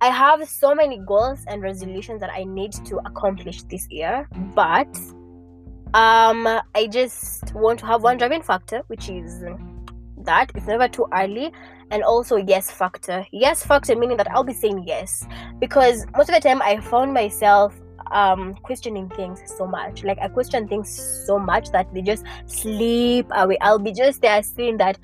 I 0.00 0.08
have 0.08 0.48
so 0.48 0.74
many 0.74 0.98
goals 0.98 1.44
and 1.48 1.60
resolutions 1.60 2.20
that 2.20 2.30
I 2.30 2.44
need 2.44 2.72
to 2.86 2.98
accomplish 2.98 3.62
this 3.64 3.88
year, 3.90 4.28
but 4.54 4.88
um, 5.94 6.46
I 6.74 6.86
just 6.88 7.52
want 7.54 7.80
to 7.80 7.86
have 7.86 8.02
one 8.02 8.18
driving 8.18 8.42
factor, 8.42 8.82
which 8.86 9.08
is 9.08 9.42
that 10.18 10.52
it's 10.54 10.66
never 10.66 10.86
too 10.86 11.06
early, 11.12 11.52
and 11.90 12.04
also 12.04 12.36
yes 12.36 12.70
factor. 12.70 13.26
Yes 13.32 13.64
factor 13.64 13.96
meaning 13.96 14.16
that 14.18 14.30
I'll 14.30 14.44
be 14.44 14.52
saying 14.52 14.84
yes 14.86 15.26
because 15.58 16.06
most 16.16 16.28
of 16.28 16.34
the 16.34 16.40
time 16.40 16.62
I 16.62 16.80
found 16.80 17.12
myself 17.12 17.74
um 18.12 18.54
questioning 18.62 19.08
things 19.10 19.40
so 19.56 19.66
much. 19.66 20.04
Like 20.04 20.18
i 20.20 20.28
question 20.28 20.68
things 20.68 20.88
so 21.26 21.38
much 21.38 21.70
that 21.70 21.92
they 21.94 22.02
just 22.02 22.24
sleep 22.46 23.26
away. 23.32 23.58
I'll 23.60 23.78
be 23.78 23.92
just 23.92 24.22
there 24.22 24.42
seeing 24.42 24.76
that 24.78 24.98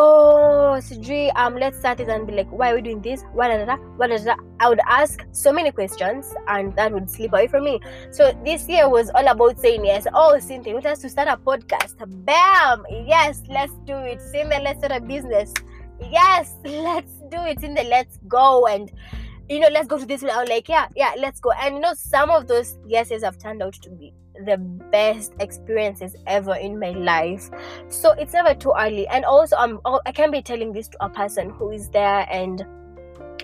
oh 0.00 0.78
Sujri, 0.80 1.32
um 1.34 1.56
let's 1.56 1.78
start 1.78 1.98
it 1.98 2.08
and 2.08 2.26
be 2.26 2.32
like 2.32 2.48
why 2.50 2.70
are 2.70 2.76
we 2.76 2.82
doing 2.82 3.02
this? 3.02 3.24
What 3.32 3.50
is 3.50 3.66
that 3.66 3.80
what 3.96 4.10
is 4.10 4.24
that 4.24 4.38
i 4.60 4.68
would 4.68 4.80
ask 4.86 5.26
so 5.32 5.52
many 5.52 5.72
questions 5.72 6.32
and 6.46 6.74
that 6.76 6.92
would 6.92 7.10
slip 7.10 7.32
away 7.32 7.48
from 7.48 7.64
me. 7.64 7.80
So 8.12 8.32
this 8.44 8.68
year 8.68 8.88
was 8.88 9.10
all 9.10 9.26
about 9.26 9.58
saying 9.60 9.84
yes 9.84 10.06
oh 10.14 10.38
cynthia 10.38 10.74
want 10.74 10.86
us 10.86 11.00
to 11.00 11.08
start 11.08 11.28
a 11.28 11.36
podcast. 11.36 11.96
Bam! 12.24 12.84
Yes 13.06 13.42
let's 13.48 13.72
do 13.84 13.96
it. 13.96 14.22
Cynthia 14.22 14.60
let's 14.60 14.78
start 14.78 15.02
a 15.02 15.04
business. 15.04 15.52
Yes 16.00 16.54
let's 16.64 17.12
do 17.28 17.42
it. 17.42 17.62
In 17.64 17.74
the 17.74 17.82
let's 17.82 18.18
go. 18.28 18.66
And 18.66 18.92
you 19.48 19.60
know, 19.60 19.68
let's 19.68 19.88
go 19.88 19.98
to 19.98 20.06
this. 20.06 20.22
I 20.22 20.40
was 20.40 20.48
like, 20.48 20.68
yeah, 20.68 20.88
yeah, 20.94 21.12
let's 21.18 21.40
go. 21.40 21.52
And 21.52 21.76
you 21.76 21.80
know, 21.80 21.94
some 21.94 22.30
of 22.30 22.46
those 22.46 22.78
yeses 22.86 23.22
have 23.22 23.38
turned 23.38 23.62
out 23.62 23.74
to 23.74 23.90
be 23.90 24.12
the 24.44 24.56
best 24.56 25.32
experiences 25.40 26.14
ever 26.26 26.54
in 26.54 26.78
my 26.78 26.90
life. 26.90 27.50
So 27.88 28.12
it's 28.12 28.32
never 28.32 28.54
too 28.54 28.72
early. 28.78 29.06
And 29.08 29.24
also, 29.24 29.56
I'm 29.56 29.80
oh, 29.84 30.00
I 30.06 30.12
can't 30.12 30.32
be 30.32 30.42
telling 30.42 30.72
this 30.72 30.88
to 30.88 31.04
a 31.04 31.08
person 31.08 31.50
who 31.50 31.70
is 31.70 31.88
there 31.88 32.26
and 32.30 32.64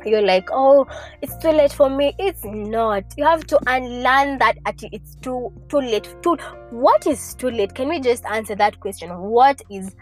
you're 0.05 0.23
like, 0.23 0.49
oh, 0.53 0.87
it's 1.23 1.37
too 1.39 1.51
late 1.51 1.73
for 1.73 1.89
me. 1.89 2.15
It's 2.19 2.45
not. 2.45 3.05
You 3.17 3.25
have 3.25 3.47
to 3.47 3.59
unlearn 3.67 4.39
that 4.39 4.57
it's 4.83 5.15
too 5.17 5.53
too 5.69 5.81
late. 5.81 6.15
Too 6.23 6.37
what 6.71 7.07
is 7.07 7.35
too 7.35 7.51
late? 7.51 7.75
Can 7.75 7.89
we 7.89 8.01
just 8.01 8.25
answer 8.27 8.55
that 8.57 8.81
question? 8.81 9.17
What 9.19 9.63
is 9.71 9.95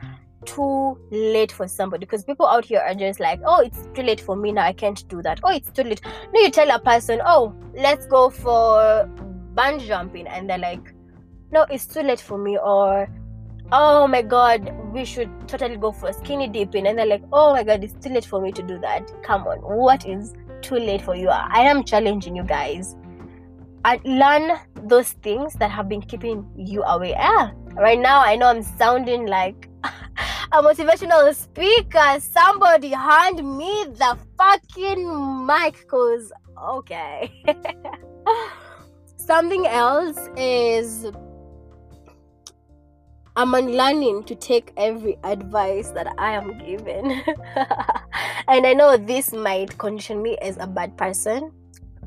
too 0.44 0.98
late 1.10 1.52
for 1.52 1.68
somebody 1.68 2.04
because 2.04 2.24
people 2.24 2.46
out 2.46 2.64
here 2.64 2.80
are 2.80 2.94
just 2.94 3.20
like 3.20 3.40
oh 3.44 3.60
it's 3.60 3.88
too 3.94 4.02
late 4.02 4.20
for 4.20 4.36
me 4.36 4.52
now 4.52 4.62
i 4.62 4.72
can't 4.72 5.06
do 5.08 5.22
that. 5.22 5.40
Oh 5.44 5.50
it's 5.50 5.70
too 5.70 5.82
late. 5.82 6.00
No 6.32 6.40
you 6.40 6.50
tell 6.50 6.70
a 6.70 6.78
person 6.78 7.20
oh 7.24 7.54
let's 7.74 8.06
go 8.06 8.30
for 8.30 9.08
bungee 9.54 9.86
jumping 9.86 10.26
and 10.26 10.48
they're 10.48 10.58
like 10.58 10.94
no 11.50 11.62
it's 11.70 11.86
too 11.86 12.00
late 12.00 12.20
for 12.20 12.38
me 12.38 12.58
or 12.58 13.08
oh 13.72 14.06
my 14.06 14.22
god 14.22 14.74
we 14.92 15.04
should 15.04 15.30
totally 15.48 15.76
go 15.76 15.92
for 15.92 16.12
skinny 16.12 16.48
dipping 16.48 16.86
and 16.86 16.98
they're 16.98 17.06
like 17.06 17.22
oh 17.32 17.52
my 17.52 17.62
god 17.62 17.82
it's 17.82 17.94
too 17.94 18.12
late 18.12 18.24
for 18.24 18.40
me 18.40 18.52
to 18.52 18.62
do 18.62 18.78
that. 18.80 19.10
Come 19.22 19.46
on 19.46 19.58
what 19.58 20.06
is 20.06 20.34
too 20.60 20.76
late 20.76 21.02
for 21.02 21.16
you? 21.16 21.28
I 21.28 21.60
am 21.60 21.84
challenging 21.84 22.36
you 22.36 22.44
guys. 22.44 22.96
I 23.84 24.00
learn 24.04 24.58
those 24.84 25.12
things 25.24 25.54
that 25.54 25.70
have 25.70 25.88
been 25.88 26.02
keeping 26.02 26.46
you 26.56 26.82
away. 26.82 27.14
Ah 27.18 27.52
right 27.76 27.98
now 27.98 28.20
i 28.20 28.36
know 28.36 28.46
i'm 28.46 28.62
sounding 28.62 29.26
like 29.26 29.68
a 30.52 30.62
motivational 30.62 31.34
speaker. 31.34 32.20
Somebody 32.20 32.90
hand 32.90 33.38
me 33.56 33.84
the 33.88 34.18
fucking 34.36 35.46
mic, 35.46 35.88
cause 35.88 36.30
okay. 36.62 37.32
Something 39.16 39.66
else 39.66 40.18
is 40.36 41.06
I'm 43.34 43.52
learning 43.52 44.24
to 44.24 44.34
take 44.34 44.72
every 44.76 45.16
advice 45.24 45.88
that 45.90 46.12
I 46.18 46.32
am 46.32 46.58
given. 46.58 47.10
and 48.48 48.66
I 48.66 48.74
know 48.74 48.98
this 48.98 49.32
might 49.32 49.78
condition 49.78 50.22
me 50.22 50.36
as 50.42 50.58
a 50.58 50.66
bad 50.66 50.98
person 50.98 51.50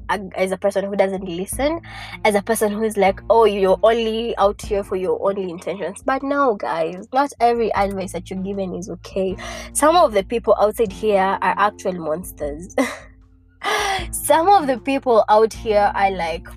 as 0.10 0.52
a 0.52 0.58
person 0.58 0.86
who 0.86 0.96
doesn't 0.96 1.26
listen, 1.26 1.82
as 2.24 2.36
a 2.36 2.42
person 2.42 2.72
who 2.72 2.84
is 2.84 2.98
like, 2.98 3.20
oh, 3.30 3.46
you're 3.46 3.80
only 3.84 4.36
out 4.38 4.62
here 4.62 4.84
for 4.84 4.96
your 4.96 5.20
only 5.28 5.50
intentions. 5.50 6.02
But 6.04 6.24
no, 6.24 6.56
guys, 6.56 7.08
not 7.14 7.32
every 7.40 7.74
advice 7.74 8.14
that 8.14 8.30
you're 8.30 8.42
given 8.42 8.76
is 8.76 8.90
okay. 8.90 9.36
Some 9.74 9.96
of 9.96 10.14
the 10.14 10.24
people 10.24 10.56
outside 10.60 10.92
here 10.92 11.22
are 11.22 11.40
actual 11.42 11.94
monsters. 11.94 12.76
Some 14.12 14.50
of 14.50 14.68
the 14.68 14.80
people 14.80 15.26
out 15.30 15.54
here 15.54 15.92
are 15.96 16.12
like 16.12 16.48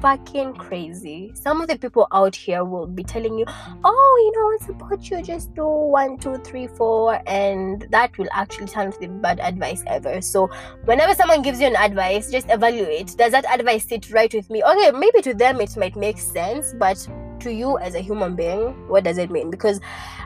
fucking 0.00 0.54
crazy. 0.54 1.32
Some 1.34 1.60
of 1.60 1.68
the 1.68 1.78
people 1.78 2.06
out 2.12 2.34
here 2.34 2.64
will 2.64 2.86
be 2.86 3.02
telling 3.02 3.38
you, 3.38 3.44
oh, 3.84 4.22
you 4.24 4.40
know, 4.40 4.48
about 4.74 5.10
you, 5.10 5.22
just 5.22 5.54
do 5.54 5.66
one, 5.66 6.18
two, 6.18 6.36
three, 6.38 6.66
four, 6.66 7.20
and 7.26 7.86
that 7.90 8.16
will 8.18 8.28
actually 8.32 8.66
turn 8.66 8.92
to 8.92 8.98
the 8.98 9.08
bad 9.08 9.40
advice 9.40 9.82
ever. 9.86 10.20
So, 10.20 10.50
whenever 10.84 11.14
someone 11.14 11.42
gives 11.42 11.60
you 11.60 11.66
an 11.66 11.76
advice, 11.76 12.30
just 12.30 12.48
evaluate 12.50 13.16
does 13.16 13.32
that 13.32 13.44
advice 13.52 13.86
sit 13.86 14.10
right 14.10 14.32
with 14.32 14.48
me? 14.50 14.62
Okay, 14.62 14.90
maybe 14.90 15.22
to 15.22 15.34
them 15.34 15.60
it 15.60 15.76
might 15.76 15.96
make 15.96 16.18
sense, 16.18 16.74
but 16.78 17.06
to 17.40 17.52
you 17.52 17.78
as 17.78 17.94
a 17.94 18.00
human 18.00 18.34
being, 18.34 18.88
what 18.88 19.04
does 19.04 19.18
it 19.18 19.30
mean? 19.30 19.50
Because 19.50 19.80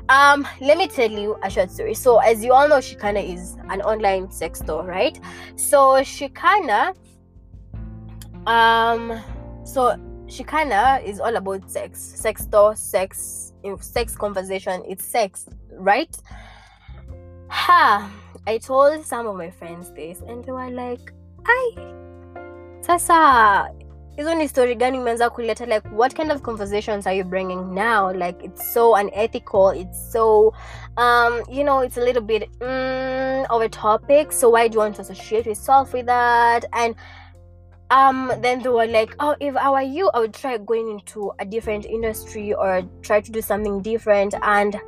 um 0.09 0.47
let 0.61 0.79
me 0.79 0.89
tell 0.89 1.11
you 1.11 1.37
a 1.43 1.51
short 1.51 1.71
story. 1.71 1.95
So 1.95 2.19
as 2.19 2.45
you 2.45 2.53
all 2.53 2.69
know, 2.69 2.79
Shikana 2.79 3.35
is 3.35 3.57
an 3.71 3.83
online 3.83 4.31
sex 4.31 4.61
store, 4.61 4.85
right? 4.85 5.19
So 5.57 6.03
Shikana 6.03 6.95
um 8.47 9.23
so 9.65 9.97
Shikana 10.27 11.05
is 11.05 11.21
all 11.21 11.37
about 11.37 11.71
sex, 11.71 12.01
sex 12.01 12.43
store, 12.43 12.75
sex, 12.75 13.53
sex 13.81 14.17
conversation. 14.17 14.83
It's 14.89 15.05
sex, 15.05 15.47
right? 15.73 16.17
Ha! 17.49 18.11
I 18.47 18.59
told 18.59 19.05
some 19.05 19.27
of 19.27 19.37
my 19.37 19.51
friends 19.51 19.93
this, 19.93 20.21
and 20.27 20.45
they 20.45 20.53
were 20.53 20.71
like, 20.71 21.13
"I, 21.47 21.93
sasa 22.81 23.71
hizo 24.17 24.35
ni 24.35 24.49
story 24.49 24.75
gani 24.75 24.99
umeanza 24.99 25.31
kuleta 25.31 25.67
like 25.67 25.89
what 25.93 26.15
kind 26.15 26.33
of 26.33 26.43
conversations 26.43 27.07
are 27.07 27.17
you 27.17 27.25
bringing 27.25 27.75
now 27.75 28.13
like 28.13 28.45
it's 28.45 28.73
so 28.73 28.95
unethical 28.95 29.71
it's 29.71 30.13
so 30.13 30.53
um 30.97 31.43
you 31.49 31.65
know 31.65 31.81
it's 31.81 31.97
a 31.97 32.01
little 32.01 32.23
bit 32.23 32.51
mm, 32.59 33.63
a 33.65 33.69
topic 33.69 34.33
so 34.33 34.51
why 34.51 34.69
do 34.69 34.75
you 34.75 34.81
want 34.81 34.95
to 34.95 35.03
associate 35.03 35.47
yourself 35.47 35.93
with 35.95 36.07
that 36.07 36.65
and 36.73 36.95
um 37.93 38.33
then 38.41 38.63
they 38.63 38.71
were 38.71 38.87
like 38.87 39.15
oh 39.21 39.37
if 39.39 39.55
i 39.57 39.69
were 39.69 39.83
you 39.83 40.11
i 40.15 40.19
would 40.19 40.33
try 40.33 40.57
going 40.57 40.89
into 40.89 41.31
a 41.39 41.45
different 41.45 41.85
industry 41.85 42.55
or 42.55 42.83
try 43.03 43.21
to 43.21 43.31
do 43.31 43.43
something 43.43 43.83
different. 43.83 44.35
And 44.43 44.81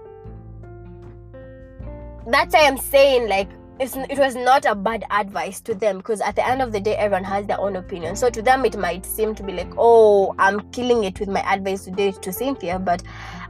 that's 2.26 2.54
why 2.54 2.66
i'm 2.66 2.78
saying 2.78 3.28
like 3.28 3.50
it 3.80 4.18
was 4.18 4.36
not 4.36 4.64
a 4.64 4.74
bad 4.74 5.04
advice 5.10 5.60
to 5.60 5.74
them 5.74 5.98
because 5.98 6.20
at 6.20 6.36
the 6.36 6.46
end 6.46 6.62
of 6.62 6.72
the 6.72 6.80
day 6.80 6.96
everyone 6.96 7.24
has 7.24 7.44
their 7.46 7.60
own 7.60 7.76
opinion. 7.76 8.14
So 8.14 8.30
to 8.30 8.40
them 8.40 8.64
it 8.64 8.78
might 8.78 9.04
seem 9.04 9.34
to 9.34 9.42
be 9.42 9.52
like 9.52 9.72
oh 9.76 10.34
i'm 10.38 10.60
killing 10.70 11.04
it 11.04 11.20
with 11.20 11.28
my 11.28 11.40
advice 11.52 11.84
today 11.84 12.12
to 12.12 12.32
cynthia 12.32 12.78
but 12.78 13.02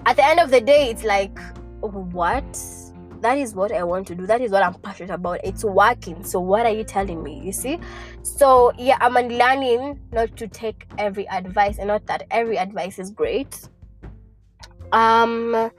at 0.06 0.16
the 0.16 0.24
end 0.24 0.40
of 0.40 0.50
the 0.50 0.60
day 0.60 0.90
it's 0.90 1.04
like 1.04 1.38
what 1.80 2.58
that 3.24 3.38
is 3.38 3.54
what 3.54 3.72
i 3.72 3.82
want 3.82 4.06
to 4.06 4.14
do. 4.14 4.26
That 4.26 4.42
is 4.42 4.52
what 4.52 4.62
i'm 4.62 4.74
passionate 4.74 5.14
about. 5.14 5.40
It's 5.42 5.64
working. 5.64 6.22
So 6.24 6.40
what 6.40 6.66
are 6.66 6.72
you 6.72 6.84
telling 6.84 7.22
me 7.22 7.40
you 7.42 7.52
see? 7.52 7.78
So 8.22 8.72
yeah 8.78 8.98
i'm 9.00 9.14
learning 9.14 9.98
not 10.12 10.36
to 10.36 10.46
take 10.46 10.86
every 10.98 11.26
advice 11.28 11.78
and 11.78 11.88
not 11.88 12.06
that 12.06 12.26
every 12.30 12.58
advice 12.58 12.98
is 12.98 13.10
great. 13.10 13.68
Um 14.92 15.70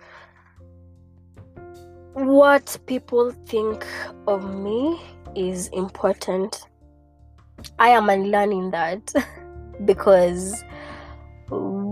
what 2.14 2.78
people 2.88 3.32
think 3.46 3.86
of 4.28 4.56
me 4.56 5.00
is 5.36 5.68
important. 5.68 6.68
I 7.78 7.90
am 7.90 8.10
unlearning 8.10 8.72
that 8.72 9.14
because 9.86 10.64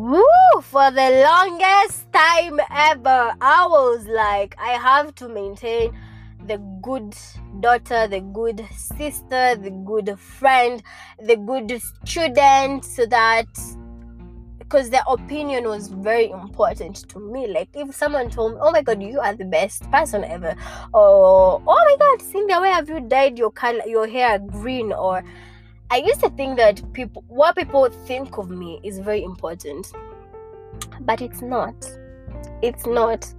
woo, 0.04 0.62
for 0.62 0.92
the 0.92 1.24
longest 1.24 2.12
time 2.12 2.60
ever, 2.70 3.34
I 3.40 3.66
was 3.68 4.06
like, 4.06 4.54
I 4.60 4.72
have 4.72 5.16
to 5.16 5.30
maintain 5.30 5.98
the 6.46 6.58
good 6.82 7.16
daughter, 7.62 8.08
the 8.08 8.20
good 8.20 8.68
sister, 8.76 9.56
the 9.56 9.72
good 9.86 10.20
friend, 10.20 10.84
the 11.26 11.38
good 11.38 11.82
student, 12.04 12.84
so 12.84 13.06
that 13.06 13.48
because 14.60 14.90
their 14.90 15.04
opinion 15.08 15.70
was 15.70 15.88
very 15.88 16.30
important 16.32 17.08
to 17.08 17.20
me. 17.20 17.48
Like 17.48 17.70
if 17.74 17.96
someone 17.96 18.30
told 18.30 18.56
me, 18.56 18.60
"Oh 18.62 18.72
my 18.72 18.82
God, 18.82 19.02
you 19.02 19.22
are 19.22 19.34
the 19.34 19.46
best 19.46 19.90
person 19.90 20.26
ever," 20.26 20.54
or 20.94 21.62
"Oh 21.66 21.80
my 21.88 21.96
God, 21.98 22.22
Cynthia, 22.22 22.60
where 22.60 22.74
have 22.74 22.90
you 22.90 23.00
dyed 23.00 23.38
your 23.38 23.52
color, 23.52 23.86
your 23.86 24.08
hair 24.08 24.38
green?" 24.40 24.92
or 24.92 25.24
I 25.94 25.98
used 25.98 26.22
to 26.22 26.32
think 26.32 26.58
that 26.58 26.82
people, 26.94 27.24
what 27.28 27.56
people 27.56 27.88
think 28.08 28.40
of 28.40 28.50
me, 28.50 28.80
is 28.82 28.98
very 28.98 29.24
important, 29.24 29.94
but 31.02 31.22
it's 31.22 31.44
not. 31.44 31.76
It's 32.64 32.88
not. 32.88 33.32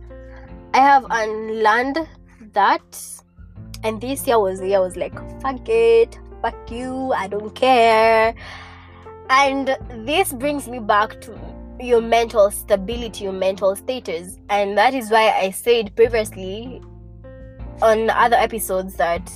I 0.73 0.79
have 0.79 1.05
unlearned 1.11 2.09
that, 2.53 3.05
and 3.83 4.01
this 4.01 4.25
year 4.29 4.39
was 4.39 4.61
the 4.61 4.69
year 4.69 4.77
I 4.77 4.83
was 4.83 4.95
like, 4.95 5.15
"Fuck 5.43 5.69
it, 5.69 6.17
fuck 6.43 6.71
you, 6.71 7.13
I 7.13 7.27
don't 7.27 7.53
care." 7.57 8.37
And 9.31 9.77
this 10.07 10.33
brings 10.33 10.69
me 10.69 10.79
back 10.79 11.21
to 11.23 11.37
your 11.81 12.03
mental 12.03 12.53
stability, 12.53 13.25
your 13.25 13.33
mental 13.33 13.75
status. 13.75 14.39
And 14.49 14.79
that 14.79 14.95
is 14.95 15.11
why 15.11 15.33
I 15.33 15.51
said 15.51 15.97
previously 15.97 16.81
on 17.83 18.11
other 18.11 18.37
episodes 18.37 18.95
that 18.95 19.29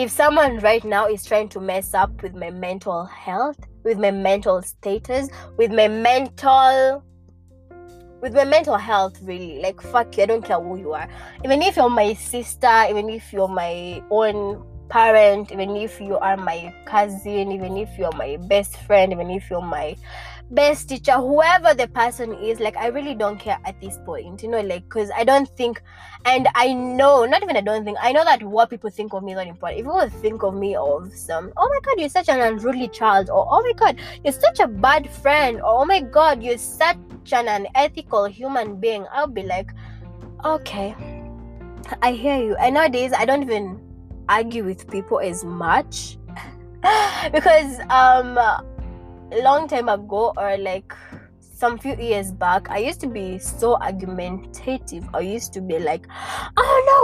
if 0.00 0.10
someone 0.10 0.58
right 0.60 0.82
now 0.82 1.06
is 1.06 1.26
trying 1.26 1.50
to 1.50 1.60
mess 1.60 1.92
up 1.92 2.22
with 2.22 2.34
my 2.34 2.50
mental 2.50 3.04
health, 3.04 3.58
with 3.84 3.98
my 3.98 4.10
mental 4.10 4.62
status, 4.62 5.28
with 5.58 5.70
my 5.70 5.88
mental 5.88 7.04
with 8.22 8.34
my 8.34 8.44
mental 8.44 8.76
health 8.76 9.18
really 9.22 9.60
like 9.62 9.80
fuck 9.80 10.14
you 10.18 10.24
i 10.24 10.26
don't 10.26 10.44
care 10.44 10.60
who 10.60 10.78
you 10.78 10.92
are. 10.92 11.08
Even 11.44 11.62
if 11.62 11.76
you're 11.76 11.90
my 11.90 12.14
sister 12.14 12.86
even 12.88 13.08
if 13.10 13.32
you're 13.32 13.48
my 13.48 14.02
own 14.10 14.64
parent, 14.88 15.52
even 15.52 15.76
if 15.76 16.00
you 16.00 16.18
are 16.18 16.36
my 16.36 16.74
cousin, 16.84 17.52
even 17.52 17.76
if 17.76 17.88
you're 17.96 18.12
my 18.12 18.36
best 18.48 18.76
friend, 18.78 19.12
even 19.12 19.30
if 19.30 19.48
you're 19.48 19.62
my 19.62 19.96
best 20.50 20.88
teacher, 20.88 21.12
whoever 21.12 21.74
the 21.74 21.88
person 21.88 22.32
is, 22.34 22.60
like 22.60 22.76
I 22.76 22.88
really 22.88 23.14
don't 23.14 23.38
care 23.38 23.58
at 23.64 23.80
this 23.80 23.98
point, 24.04 24.42
you 24.42 24.48
know, 24.48 24.60
like 24.60 24.84
because 24.84 25.10
I 25.16 25.24
don't 25.24 25.48
think, 25.56 25.82
and 26.24 26.48
I 26.54 26.72
know, 26.72 27.24
not 27.24 27.42
even 27.42 27.56
I 27.56 27.60
don't 27.60 27.84
think, 27.84 27.98
I 28.00 28.12
know 28.12 28.24
that 28.24 28.42
what 28.42 28.70
people 28.70 28.90
think 28.90 29.12
of 29.12 29.22
me 29.22 29.32
is 29.32 29.36
not 29.36 29.46
important. 29.46 29.80
If 29.80 29.86
people 29.86 30.20
think 30.20 30.42
of 30.42 30.54
me 30.54 30.74
of 30.74 31.12
some, 31.14 31.52
oh 31.56 31.68
my 31.68 31.78
god, 31.82 32.00
you're 32.00 32.08
such 32.08 32.28
an 32.28 32.40
unruly 32.40 32.88
child, 32.88 33.30
or 33.30 33.46
oh 33.48 33.62
my 33.62 33.72
god, 33.72 34.00
you're 34.24 34.32
such 34.32 34.60
a 34.60 34.66
bad 34.68 35.08
friend, 35.10 35.58
or 35.58 35.82
oh 35.82 35.84
my 35.84 36.00
god, 36.00 36.42
you're 36.42 36.58
such 36.58 36.96
an 37.32 37.48
unethical 37.48 38.24
human 38.24 38.80
being, 38.80 39.06
I'll 39.12 39.26
be 39.26 39.42
like, 39.42 39.70
okay, 40.44 40.96
I 42.02 42.12
hear 42.12 42.36
you. 42.36 42.56
And 42.56 42.74
nowadays, 42.74 43.12
I 43.12 43.24
don't 43.24 43.42
even 43.42 43.80
argue 44.28 44.64
with 44.64 44.88
people 44.88 45.18
as 45.18 45.44
much 45.44 46.16
because 47.32 47.80
um 47.90 48.38
long 49.42 49.68
time 49.68 49.88
ago 49.88 50.32
or 50.36 50.56
like 50.58 50.92
some 51.60 51.78
few 51.78 51.94
years 51.96 52.32
back, 52.32 52.70
I 52.70 52.78
used 52.78 53.00
to 53.00 53.06
be 53.06 53.38
so 53.38 53.76
argumentative. 53.76 55.08
I 55.12 55.20
used 55.20 55.52
to 55.52 55.60
be 55.60 55.78
like, 55.78 56.06
"Oh 56.56 56.76
no, 56.90 57.00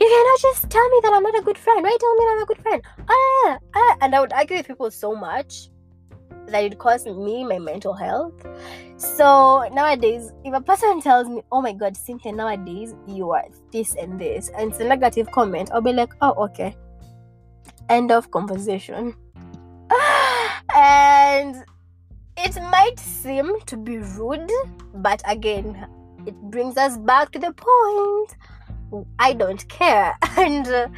you 0.00 0.06
cannot 0.14 0.40
just 0.40 0.68
tell 0.68 0.88
me 0.90 1.00
that 1.02 1.12
I'm 1.12 1.22
not 1.22 1.38
a 1.38 1.42
good 1.42 1.56
friend. 1.56 1.82
Why 1.82 1.96
tell 2.00 2.16
me 2.16 2.24
that 2.24 2.32
I'm 2.36 2.42
a 2.42 2.46
good 2.46 2.62
friend?" 2.62 2.82
Ah, 3.08 3.58
ah. 3.74 3.96
And 4.00 4.14
I 4.14 4.20
would 4.20 4.32
argue 4.32 4.56
with 4.56 4.66
people 4.66 4.90
so 4.90 5.14
much 5.14 5.70
that 6.48 6.64
it 6.64 6.78
caused 6.78 7.06
me 7.06 7.44
my 7.44 7.58
mental 7.58 7.94
health. 7.94 8.44
So 8.96 9.68
nowadays, 9.72 10.32
if 10.44 10.54
a 10.54 10.60
person 10.60 11.00
tells 11.00 11.28
me, 11.28 11.42
"Oh 11.52 11.62
my 11.62 11.72
God, 11.72 11.96
Cynthia, 11.96 12.32
nowadays 12.32 12.94
you 13.06 13.30
are 13.30 13.46
this 13.72 13.94
and 13.94 14.20
this," 14.20 14.50
and 14.58 14.72
it's 14.72 14.80
a 14.80 14.84
negative 14.84 15.30
comment, 15.30 15.70
I'll 15.72 15.80
be 15.80 15.92
like, 15.92 16.12
"Oh, 16.20 16.34
okay." 16.50 16.76
End 17.88 18.10
of 18.10 18.30
conversation. 18.30 19.14
and 20.76 21.64
it 22.44 22.56
might 22.70 22.98
seem 22.98 23.60
to 23.66 23.76
be 23.76 23.98
rude, 23.98 24.50
but 24.94 25.22
again, 25.26 25.86
it 26.26 26.34
brings 26.50 26.76
us 26.76 26.96
back 26.98 27.30
to 27.32 27.38
the 27.38 27.52
point. 27.52 28.36
I 29.18 29.32
don't 29.32 29.66
care, 29.68 30.16
and. 30.36 30.66
Uh, 30.66 30.88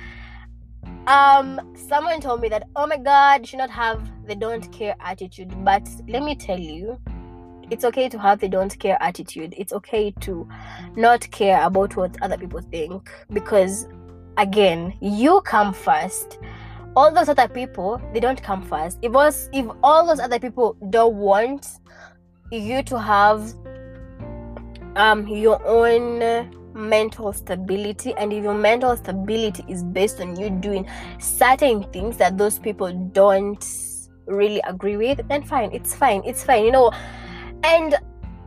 um 1.07 1.61
someone 1.75 2.21
told 2.21 2.41
me 2.41 2.49
that 2.49 2.69
oh 2.77 2.87
my 2.87 2.97
god 2.97 3.41
you 3.41 3.47
should 3.47 3.59
not 3.59 3.71
have 3.71 4.09
the 4.29 4.37
don't 4.37 4.71
care 4.71 4.95
attitude 5.01 5.53
but 5.65 5.83
let 6.07 6.23
me 6.23 6.37
tell 6.37 6.59
you 6.59 6.97
it's 7.71 7.85
okay 7.85 8.09
to 8.09 8.19
have 8.19 8.39
the 8.39 8.49
don't 8.49 8.79
care 8.79 8.97
attitude 9.01 9.53
it's 9.57 9.73
okay 9.73 10.13
to 10.21 10.47
not 10.95 11.29
care 11.33 11.61
about 11.65 11.97
what 11.97 12.17
other 12.23 12.39
people 12.39 12.61
think 12.61 13.11
because 13.33 13.89
again 14.37 14.97
you 15.01 15.41
come 15.41 15.73
first 15.73 16.39
all 16.95 17.13
those 17.13 17.29
other 17.29 17.49
people 17.49 18.01
they 18.13 18.21
don't 18.21 18.43
come 18.43 18.63
first. 18.63 18.99
If 19.03 19.13
was 19.13 19.49
if 19.53 19.67
all 19.83 20.07
those 20.07 20.21
other 20.21 20.39
people 20.39 20.77
don't 20.91 21.17
want 21.17 21.67
you 22.51 22.83
to 22.83 22.99
have 22.99 23.55
um 24.97 25.27
your 25.27 25.65
own 25.67 26.51
mental 26.75 27.33
stability 27.33 28.15
and 28.17 28.33
if 28.33 28.43
your 28.43 28.55
mental 28.55 28.97
stability 28.97 29.65
is 29.69 29.83
based 29.85 30.21
on 30.21 30.39
you 30.39 30.51
doing 30.51 30.89
certain 31.19 31.83
things 31.93 32.17
that 32.17 32.39
those 32.39 32.59
people 32.59 32.93
don't 33.13 33.67
really 34.27 34.61
agree 34.67 34.97
with 34.97 35.21
then 35.29 35.43
fine 35.43 35.71
it's 35.73 35.95
fine 35.95 36.23
it's 36.25 36.45
fine 36.45 36.65
you 36.65 36.73
know. 36.73 36.93
And 37.65 37.95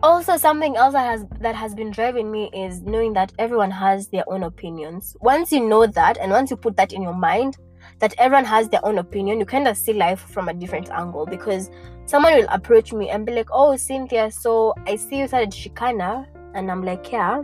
also 0.03 0.37
something 0.37 0.75
else 0.75 0.93
that 0.93 1.05
has 1.05 1.25
that 1.39 1.55
has 1.55 1.73
been 1.73 1.89
driving 1.89 2.31
me 2.31 2.49
is 2.53 2.81
knowing 2.81 3.13
that 3.13 3.31
everyone 3.39 3.71
has 3.71 4.07
their 4.09 4.23
own 4.27 4.43
opinions. 4.43 5.15
Once 5.21 5.51
you 5.51 5.67
know 5.67 5.87
that 5.87 6.17
and 6.17 6.31
once 6.31 6.51
you 6.51 6.57
put 6.57 6.77
that 6.77 6.93
in 6.93 7.01
your 7.01 7.13
mind 7.13 7.57
that 7.99 8.13
everyone 8.17 8.45
has 8.45 8.69
their 8.69 8.85
own 8.85 8.97
opinion 8.97 9.39
you 9.39 9.45
kind 9.45 9.67
of 9.67 9.77
see 9.77 9.93
life 9.93 10.19
from 10.19 10.49
a 10.49 10.53
different 10.53 10.89
angle 10.91 11.25
because 11.25 11.69
someone 12.05 12.33
will 12.33 12.47
approach 12.49 12.93
me 12.93 13.09
and 13.09 13.25
be 13.25 13.33
like 13.33 13.47
oh 13.51 13.75
cynthia 13.75 14.29
so 14.29 14.73
i 14.85 14.95
see 14.95 15.19
you 15.19 15.27
started 15.27 15.51
Shikana 15.51 16.27
and 16.53 16.71
i'm 16.71 16.83
like 16.83 17.11
yeah. 17.11 17.43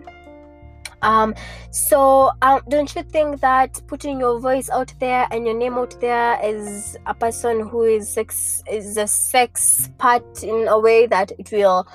Um 1.04 1.34
so 1.72 2.30
um 2.44 2.62
don't 2.70 2.94
you 2.96 3.02
think 3.02 3.42
that 3.42 3.82
putting 3.88 4.20
your 4.20 4.40
voice 4.40 4.70
out 4.70 4.94
there 5.00 5.28
and 5.32 5.46
your 5.46 5.58
name 5.58 5.74
out 5.74 6.00
there 6.00 6.40
is 6.44 6.96
a 7.08 7.14
person 7.16 7.68
who 7.68 7.84
is 7.84 8.08
sex 8.08 8.62
is 8.70 8.98
a 8.98 9.08
sex 9.08 9.90
part 9.98 10.44
in 10.44 10.68
a 10.68 10.80
way 10.80 11.08
that 11.08 11.32
it 11.40 11.52
will 11.52 11.88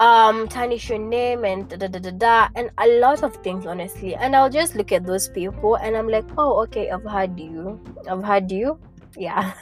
um 0.00 0.46
tarnish 0.48 0.90
your 0.90 0.98
name 0.98 1.44
and 1.44 1.68
da, 1.70 1.76
da 1.76 1.88
da 1.88 1.98
da 1.98 2.10
da 2.10 2.48
and 2.54 2.70
a 2.78 2.86
lot 3.00 3.22
of 3.22 3.34
things 3.36 3.66
honestly. 3.66 4.14
And 4.14 4.36
i'll 4.36 4.50
just 4.50 4.74
look 4.74 4.92
at 4.92 5.06
those 5.06 5.28
people 5.28 5.76
and 5.76 5.96
i'm 5.96 6.08
like 6.08 6.24
oh 6.36 6.62
okay 6.64 6.90
i've 6.90 7.04
heard 7.04 7.38
you. 7.38 7.80
I've 8.08 8.22
heard 8.24 8.50
you 8.50 8.78
yeah. 9.16 9.52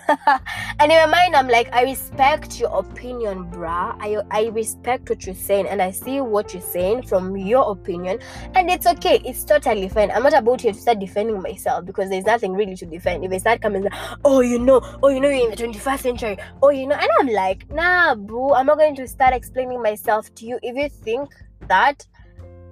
And 0.81 0.91
in 0.91 0.99
my 0.99 1.07
mind 1.07 1.37
i'm 1.37 1.49
like 1.49 1.73
i 1.73 1.83
respect 1.83 2.59
your 2.59 2.71
opinion 2.77 3.51
bruh. 3.51 3.97
I, 4.01 4.17
I 4.31 4.47
respect 4.49 5.09
what 5.09 5.25
you're 5.25 5.35
saying 5.35 5.67
and 5.69 5.81
i 5.81 5.91
see 5.91 6.21
what 6.21 6.53
you're 6.53 6.63
saying 6.63 7.03
from 7.03 7.37
your 7.37 7.71
opinion 7.71 8.19
and 8.55 8.71
it's 8.71 8.87
okay. 8.87 9.21
It's 9.25 9.45
totally 9.45 9.89
fine. 9.89 10.11
I'm 10.11 10.23
not 10.23 10.35
about 10.35 10.61
here 10.61 10.73
to 10.73 10.79
start 10.79 10.99
defending 10.99 11.41
myself 11.41 11.85
because 11.85 12.11
there's 12.11 12.25
nothing 12.25 12.53
really 12.53 12.77
to 12.77 12.87
defend. 12.87 13.25
If 13.25 13.33
I 13.33 13.39
start 13.39 13.63
coming 13.63 13.87
oh 14.25 14.41
you 14.41 14.59
know 14.59 14.81
oh 15.03 15.09
you 15.09 15.21
know 15.21 15.29
you're 15.29 15.51
in 15.51 15.57
the 15.57 15.57
21st 15.57 16.01
century. 16.01 16.39
Oh 16.63 16.71
you 16.71 16.87
know 16.87 16.97
and 16.97 17.11
i'm 17.21 17.29
like 17.29 17.71
nah 17.71 18.15
boo. 18.15 18.53
I'm 18.53 18.67
not 18.67 18.79
going 18.79 18.97
to 18.97 19.09
start 19.09 19.35
explaining 19.35 19.83
myself 19.83 20.35
to 20.37 20.47
you. 20.47 20.59
If 20.63 20.77
you 20.77 20.89
think 20.89 21.31
that 21.69 22.07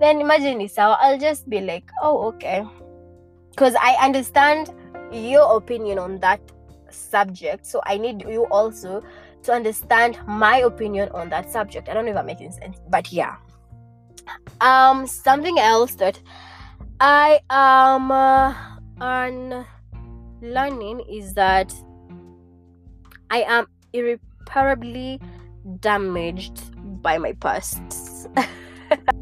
then 0.01 0.21
imagine 0.21 0.59
this 0.59 0.77
how 0.77 0.93
i'll 1.01 1.19
just 1.19 1.49
be 1.49 1.61
like 1.61 1.89
oh 2.03 2.27
okay. 2.29 2.65
Because 3.51 3.75
i 3.81 3.95
understand 4.05 4.71
your 5.13 5.57
opinion 5.57 5.99
on 5.99 6.19
that 6.21 6.41
subject. 6.93 7.67
So 7.67 7.81
I 7.87 7.97
need 7.99 8.23
you 8.23 8.47
also 8.47 9.03
to 9.43 9.53
understand 9.53 10.19
my 10.27 10.59
opinion 10.59 11.09
on 11.11 11.29
that 11.31 11.51
subject. 11.51 11.89
I 11.89 11.95
don't 11.95 12.05
know 12.05 12.13
if 12.13 12.17
I'm 12.17 12.27
making 12.27 12.53
sense, 12.53 12.79
but 12.89 13.13
yeah. 13.13 13.37
Um, 14.61 15.07
something 15.07 15.59
else 15.59 15.97
that 15.97 16.21
I 17.01 17.41
am 17.51 18.13
uh, 18.13 18.55
unlearning 20.41 21.01
is 21.11 21.35
that 21.35 21.75
I 23.31 23.43
am 23.43 23.67
irreparably 23.93 25.21
damaged 25.81 26.61
by 27.03 27.19
my 27.19 27.33
past. 27.33 27.81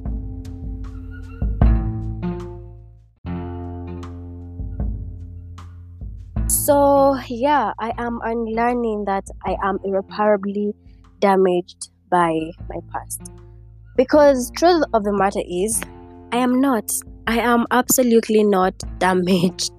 so 6.70 7.18
yeah 7.26 7.72
i 7.80 7.92
am 7.98 8.20
unlearning 8.22 9.04
that 9.04 9.24
i 9.44 9.56
am 9.64 9.76
irreparably 9.83 10.72
damaged 11.18 11.90
by 12.11 12.38
my 12.68 12.76
past. 12.92 13.20
Because 13.96 14.52
truth 14.56 14.85
of 14.94 15.02
the 15.02 15.12
matter 15.12 15.42
is 15.48 15.83
i 16.30 16.37
am 16.37 16.61
not 16.61 16.92
i 17.26 17.40
am 17.40 17.66
absolutely 17.72 18.44
not 18.44 18.74
damaged 18.98 19.72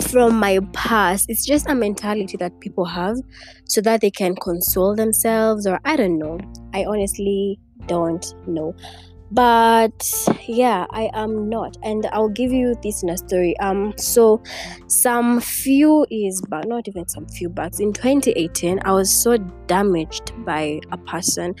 from 0.00 0.40
my 0.40 0.58
past. 0.72 1.26
It's 1.28 1.44
just 1.44 1.68
a 1.68 1.74
mentality 1.74 2.36
that 2.38 2.58
people 2.60 2.86
have 2.86 3.16
so 3.66 3.82
that 3.82 4.00
they 4.00 4.10
can 4.10 4.34
console 4.34 4.96
themselves 4.96 5.66
or 5.66 5.80
i 5.84 5.96
don't 5.96 6.18
know. 6.18 6.40
I 6.72 6.86
honestly 6.86 7.60
don't 7.86 8.24
know 8.46 8.74
but 9.32 10.12
yeah 10.46 10.86
i 10.90 11.10
am 11.14 11.48
not. 11.48 11.76
And 11.82 12.06
i'll 12.12 12.28
give 12.28 12.52
you 12.52 12.74
this 12.82 13.02
in 13.02 13.08
a 13.08 13.16
story. 13.16 13.58
Um 13.58 13.94
so 13.96 14.42
some 14.88 15.40
few 15.40 16.06
is 16.10 16.42
but 16.48 16.68
not 16.68 16.86
even 16.86 17.08
some 17.08 17.26
few 17.26 17.48
bucks 17.48 17.80
in 17.80 17.92
2018 17.92 18.80
i 18.84 18.92
was 18.92 19.10
so 19.10 19.38
damaged 19.66 20.32
by 20.44 20.80
a 20.90 20.98
person 20.98 21.54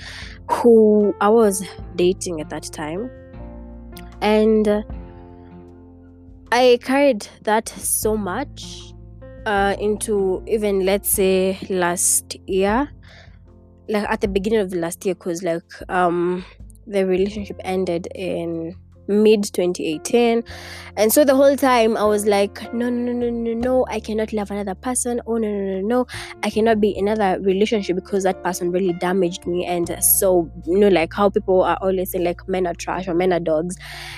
who 0.50 1.14
i 1.20 1.28
was 1.28 1.64
dating 1.96 2.40
at 2.40 2.50
that 2.50 2.64
time. 2.64 3.10
And 4.20 4.84
i 6.52 6.78
carried 6.82 7.26
that 7.42 7.68
so 7.70 8.16
much 8.16 8.92
uh 9.46 9.74
into 9.80 10.42
even 10.46 10.84
let's 10.84 11.08
say 11.08 11.58
last 11.70 12.36
year. 12.46 12.90
Like 13.88 14.08
at 14.08 14.20
the 14.20 14.28
beginning 14.28 14.60
of 14.60 14.70
the 14.70 14.78
last 14.78 15.04
year 15.04 15.14
because 15.14 15.42
like 15.42 15.64
um 15.88 16.44
the 16.86 17.06
relationship 17.06 17.60
ended 17.64 18.08
in 18.14 18.74
mid 19.08 19.44
2018 19.52 20.44
and 20.96 21.12
so 21.12 21.24
the 21.24 21.34
whole 21.34 21.56
time 21.56 21.96
i 21.96 22.04
was 22.04 22.24
like 22.26 22.62
no 22.72 22.88
no 22.88 23.12
no 23.12 23.30
no 23.30 23.52
no 23.52 23.84
i 23.88 23.98
cannot 23.98 24.32
love 24.32 24.50
another 24.50 24.74
person. 24.74 25.20
Oh 25.26 25.38
no 25.38 25.48
no 25.48 25.80
no 25.80 25.80
no 25.80 26.06
i 26.42 26.50
cannot 26.50 26.80
be 26.80 26.90
in 26.90 27.08
another 27.08 27.40
relationship 27.42 27.96
because 27.96 28.22
that 28.24 28.42
person 28.42 28.70
really 28.70 28.92
damaged 28.94 29.46
me. 29.46 29.66
And 29.66 30.02
so 30.02 30.50
you 30.66 30.78
know 30.78 30.88
like 30.88 31.12
how 31.12 31.30
people 31.30 31.62
are 31.62 31.78
always 31.80 32.12
saying 32.12 32.24
like 32.24 32.46
men 32.48 32.66
are 32.66 32.74
trash 32.74 33.08
or 33.08 33.14
men 33.14 33.32
are 33.32 33.40
dogs. 33.40 33.76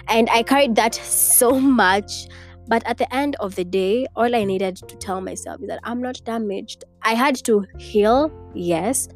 And 0.09 0.29
i 0.31 0.43
carried 0.43 0.75
that 0.77 0.95
so 1.03 1.59
much. 1.59 2.29
But 2.67 2.83
at 2.87 2.97
the 2.97 3.15
end 3.15 3.37
of 3.41 3.57
the 3.57 3.65
day 3.65 4.07
all 4.17 4.35
i 4.35 4.45
needed 4.45 4.77
to 4.77 4.97
tell 4.97 5.21
myself 5.21 5.61
is 5.63 5.69
that 5.69 5.81
i'm 5.85 6.03
not 6.03 6.21
damaged. 6.25 6.85
I 7.03 7.15
had 7.15 7.37
to 7.45 7.65
heal 7.79 8.31
yes 8.55 9.09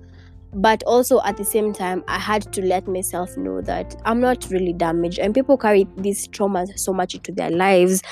but 0.54 0.82
also 0.84 1.20
at 1.24 1.36
the 1.36 1.44
same 1.44 1.72
time 1.72 2.02
i 2.08 2.18
had 2.18 2.42
to 2.52 2.62
let 2.62 2.86
myself 2.88 3.36
know 3.36 3.60
that 3.60 3.94
i'm 4.04 4.20
not 4.20 4.46
really 4.50 4.72
damaged. 4.72 5.18
And 5.18 5.34
people 5.34 5.56
carry 5.56 5.86
these 5.96 6.28
traumas 6.28 6.78
so 6.78 6.92
much 6.92 7.14
into 7.14 7.32
their 7.32 7.50
lives. 7.50 8.02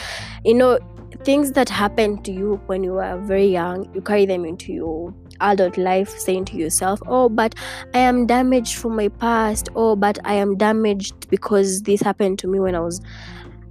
You 0.44 0.55
know 0.55 0.79
things 1.25 1.53
that 1.53 1.68
happened 1.68 2.25
to 2.25 2.33
you 2.33 2.61
when 2.66 2.85
you 2.85 2.92
were 2.92 3.18
very 3.25 3.46
young 3.46 3.92
you 3.94 4.01
carry 4.01 4.27
them 4.27 4.44
into 4.44 4.72
your 4.72 5.14
adult 5.40 5.79
life 5.79 6.11
saying 6.11 6.44
to 6.44 6.57
yourself 6.57 7.01
oh 7.07 7.29
but 7.29 7.55
i 7.94 7.99
am 7.99 8.27
damaged 8.27 8.77
from 8.77 8.96
my 8.96 9.09
past. 9.09 9.68
Oh 9.75 9.96
but 9.96 10.18
i 10.25 10.35
am 10.35 10.57
damaged 10.57 11.29
because 11.31 11.83
this 11.83 12.01
happened 12.01 12.38
to 12.40 12.49
me 12.49 12.59
when 12.59 12.75
i 12.75 12.81
was 12.81 13.01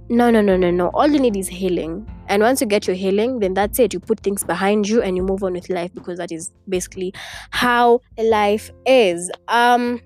no 0.08 0.30
no 0.30 0.40
no 0.40 0.56
no 0.56 0.70
no. 0.70 0.88
All 0.88 1.08
you 1.08 1.18
need 1.18 1.36
is 1.36 1.48
healing 1.48 2.06
and 2.28 2.42
once 2.42 2.60
you 2.60 2.66
get 2.66 2.86
your 2.86 2.96
healing 2.96 3.40
then 3.40 3.54
that's 3.54 3.78
it. 3.78 3.92
You 3.92 4.00
put 4.00 4.20
things 4.20 4.44
behind 4.44 4.88
you 4.88 5.02
and 5.02 5.16
you 5.16 5.22
move 5.22 5.42
on 5.42 5.52
with 5.52 5.68
life 5.70 5.92
because 5.94 6.18
that 6.18 6.32
is 6.32 6.50
basically 6.68 7.12
how 7.50 8.00
life 8.18 8.70
is. 8.86 9.30
Um 9.48 10.00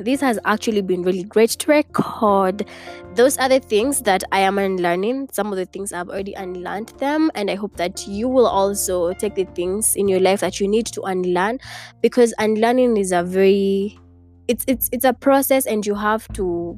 this 0.00 0.20
has 0.20 0.38
actually 0.44 0.80
been 0.80 1.02
really 1.02 1.22
great 1.22 1.50
to 1.50 1.70
record 1.70 2.66
those 3.14 3.38
are 3.38 3.48
the 3.48 3.60
things 3.60 4.02
that 4.02 4.24
i 4.32 4.40
am 4.40 4.58
unlearning 4.58 5.28
some 5.30 5.52
of 5.52 5.56
the 5.56 5.66
things 5.66 5.92
i've 5.92 6.08
already 6.08 6.32
unlearned 6.34 6.88
them. 6.98 7.30
And 7.36 7.50
i 7.50 7.54
hope 7.54 7.76
that 7.76 8.06
you 8.08 8.28
will 8.28 8.46
also 8.46 9.12
take 9.12 9.36
the 9.36 9.44
things 9.44 9.94
in 9.94 10.08
your 10.08 10.20
life 10.20 10.40
that 10.40 10.58
you 10.58 10.66
need 10.66 10.86
to 10.86 11.02
unlearn 11.02 11.60
because 12.00 12.34
unlearning 12.38 12.96
is 12.96 13.12
a 13.12 13.22
very 13.22 13.98
it's 14.48 14.64
it's 14.66 14.88
it's 14.92 15.04
a 15.04 15.12
process 15.12 15.66
and 15.66 15.86
you 15.86 15.94
have 15.94 16.26
to 16.32 16.76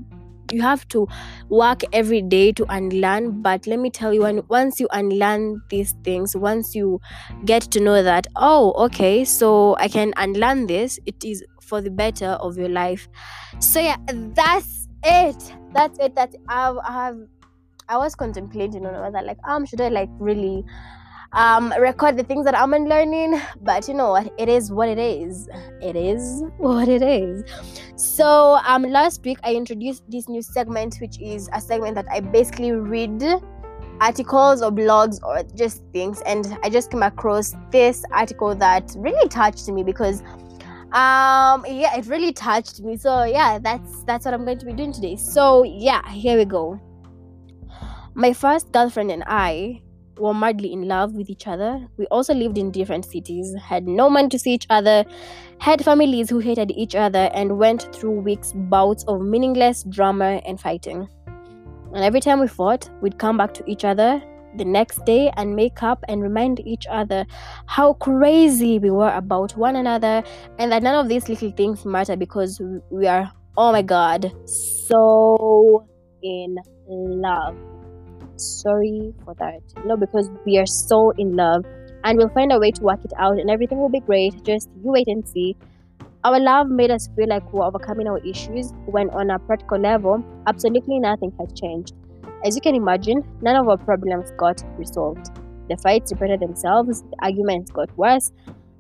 you 0.53 0.63
have 0.63 0.87
to 0.89 1.07
work 1.49 1.83
every 1.93 2.23
day 2.23 2.53
to 2.53 2.65
unlearn 2.69 3.43
but 3.43 3.67
let 3.67 3.79
me 3.79 3.91
tell 3.91 4.13
you 4.15 4.23
when 4.23 4.43
once 4.49 4.79
you 4.81 4.89
unlearn 4.93 5.61
these 5.71 5.95
things 6.05 6.37
once 6.37 6.75
you 6.75 7.01
get 7.45 7.63
to 7.63 7.81
know 7.81 8.03
that 8.03 8.27
oh 8.37 8.73
okay 8.73 9.25
so 9.25 9.77
i 9.79 9.89
can 9.89 10.13
unlearn 10.17 10.67
this 10.67 10.99
it 11.07 11.25
is 11.25 11.43
for 11.67 11.81
the 11.81 11.91
better 11.91 12.39
of 12.41 12.57
your 12.57 12.69
life. 12.69 13.09
So 13.59 13.81
yeah 13.81 13.97
that's 14.09 14.89
it. 15.05 15.55
That's 15.73 15.99
it 15.99 16.15
that 16.15 16.35
i've, 16.49 16.77
I've 16.83 17.29
i 17.89 17.97
was 17.99 18.15
contemplating 18.15 18.85
on 18.87 18.99
whether 19.01 19.25
like 19.25 19.37
um 19.47 19.65
should 19.67 19.81
i 19.81 19.89
like 19.89 20.09
really 20.19 20.65
um, 21.33 21.73
record 21.79 22.17
the 22.17 22.25
things 22.25 22.45
that 22.45 22.57
I'm 22.57 22.71
learning. 22.71 23.41
But 23.61 23.89
you 23.89 23.95
know 23.95 24.11
what? 24.11 24.33
It 24.39 24.49
is 24.49 24.71
what 24.71 24.89
it 24.89 24.99
is. 24.99 25.49
It 25.83 25.97
is 25.97 26.43
what 26.59 26.89
it 26.89 27.03
is. 27.03 27.45
So 27.97 28.59
um, 28.67 28.83
last 28.83 29.25
week 29.25 29.39
I 29.43 29.55
introduced 29.55 30.03
this 30.11 30.29
new 30.29 30.43
segment, 30.43 30.97
which 31.01 31.21
is 31.21 31.49
a 31.53 31.61
segment 31.61 31.95
that 31.95 32.07
I 32.11 32.21
basically 32.21 32.73
read 32.73 33.23
articles 34.01 34.63
or 34.63 34.71
blogs 34.71 35.23
or 35.23 35.43
just 35.55 35.83
things, 35.93 36.21
and 36.27 36.57
I 36.63 36.71
just 36.71 36.91
came 36.91 37.03
across 37.03 37.55
this 37.71 38.05
article 38.13 38.55
that 38.57 38.95
really 38.97 39.29
touched 39.29 39.69
me 39.69 39.83
because 39.83 40.23
um 40.93 41.67
yeah 41.69 41.97
it 41.97 42.07
really 42.07 42.33
touched 42.33 42.81
me 42.81 42.97
so 42.97 43.25
yeah 43.25 43.59
that's 43.59 44.05
that's 44.05 44.25
what 44.25 44.33
i'm 44.33 44.45
going 44.45 44.57
to 44.57 44.65
be 44.65 44.73
doing 44.73 44.93
today 44.93 45.17
so 45.17 45.65
yeah 45.65 46.01
here 46.11 46.39
we 46.39 46.45
go 46.45 46.81
my 48.15 48.33
first 48.33 48.71
girlfriend 48.71 49.11
and 49.11 49.25
i 49.27 49.83
were 50.19 50.35
madly 50.35 50.73
in 50.73 50.89
love 50.89 51.15
with 51.15 51.31
each 51.31 51.47
other. 51.47 51.87
We 51.97 52.07
also 52.07 52.35
lived 52.35 52.59
in 52.59 52.71
different 52.71 53.05
cities, 53.05 53.55
had 53.63 53.87
no 53.87 54.09
money 54.09 54.29
to 54.29 54.39
see 54.39 54.55
each 54.55 54.67
other, 54.71 55.05
had 55.59 55.85
families 55.85 56.31
who 56.31 56.39
hated 56.39 56.71
each 56.73 56.95
other, 56.95 57.31
and 57.35 57.59
went 57.59 57.95
through 57.95 58.21
weeks 58.21 58.53
bouts 58.55 59.05
of 59.05 59.21
meaningless 59.21 59.85
drama 59.85 60.41
and 60.47 60.61
fighting. 60.61 61.09
And 61.95 62.05
every 62.05 62.21
time 62.21 62.41
we 62.41 62.49
fought, 62.49 62.91
we'd 63.01 63.19
come 63.19 63.37
back 63.37 63.55
to 63.55 63.71
each 63.71 63.85
other 63.85 64.23
the 64.57 64.65
next 64.65 65.05
day 65.05 65.31
and 65.37 65.55
make 65.55 65.83
up 65.83 66.05
and 66.09 66.23
remind 66.23 66.61
each 66.61 66.87
other 66.91 67.27
how 67.67 67.93
crazy 67.95 68.79
we 68.79 68.91
were 68.91 69.13
about 69.13 69.57
one 69.57 69.77
another 69.77 70.23
and 70.59 70.73
that 70.73 70.83
none 70.83 70.95
of 70.95 71.09
these 71.09 71.29
little 71.29 71.51
things 71.51 71.85
matter 71.85 72.17
because 72.17 72.61
we 72.91 73.07
are, 73.07 73.31
oh 73.57 73.73
my 73.73 73.83
god, 73.83 74.33
so 74.89 75.87
in 76.23 76.57
love 76.87 77.76
sorry 78.37 79.15
for 79.25 79.35
that. 79.35 79.61
Know, 79.85 79.97
because 79.97 80.31
we 80.45 80.59
are 80.59 80.67
so 80.67 81.11
in 81.13 81.37
love 81.37 81.65
and 82.05 82.19
we'll 82.19 82.29
find 82.31 82.53
a 82.53 82.59
way 82.59 82.71
to 82.71 82.83
work 82.83 83.05
it 83.05 83.13
out 83.19 83.39
and 83.39 83.51
everything 83.51 83.79
will 83.79 83.89
be 83.89 84.01
great. 84.01 84.43
Just 84.45 84.69
you 84.83 84.93
wait 84.93 85.09
and 85.09 85.27
see. 85.27 85.57
Our 86.25 86.41
love 86.41 86.69
made 86.69 86.91
us 86.91 87.09
feel 87.15 87.29
like 87.29 87.53
we're 87.53 87.65
overcoming 87.65 88.09
our 88.09 88.19
issues 88.19 88.73
when, 88.87 89.11
on 89.11 89.31
a 89.31 89.39
practical 89.39 89.79
level, 89.79 90.25
absolutely 90.47 90.99
nothing 90.99 91.33
has 91.39 91.53
changed. 91.53 91.95
As 92.45 92.55
you 92.55 92.61
can 92.61 92.75
imagine, 92.75 93.23
none 93.43 93.57
of 93.57 93.69
our 93.69 93.77
problems 93.77 94.33
got 94.37 94.63
resolved. 94.77 95.31
The 95.69 95.77
fights 95.77 96.13
repeated 96.13 96.41
themselves, 96.41 97.03
the 97.03 97.17
arguments 97.23 97.71
got 97.71 97.97
worse. 97.97 98.33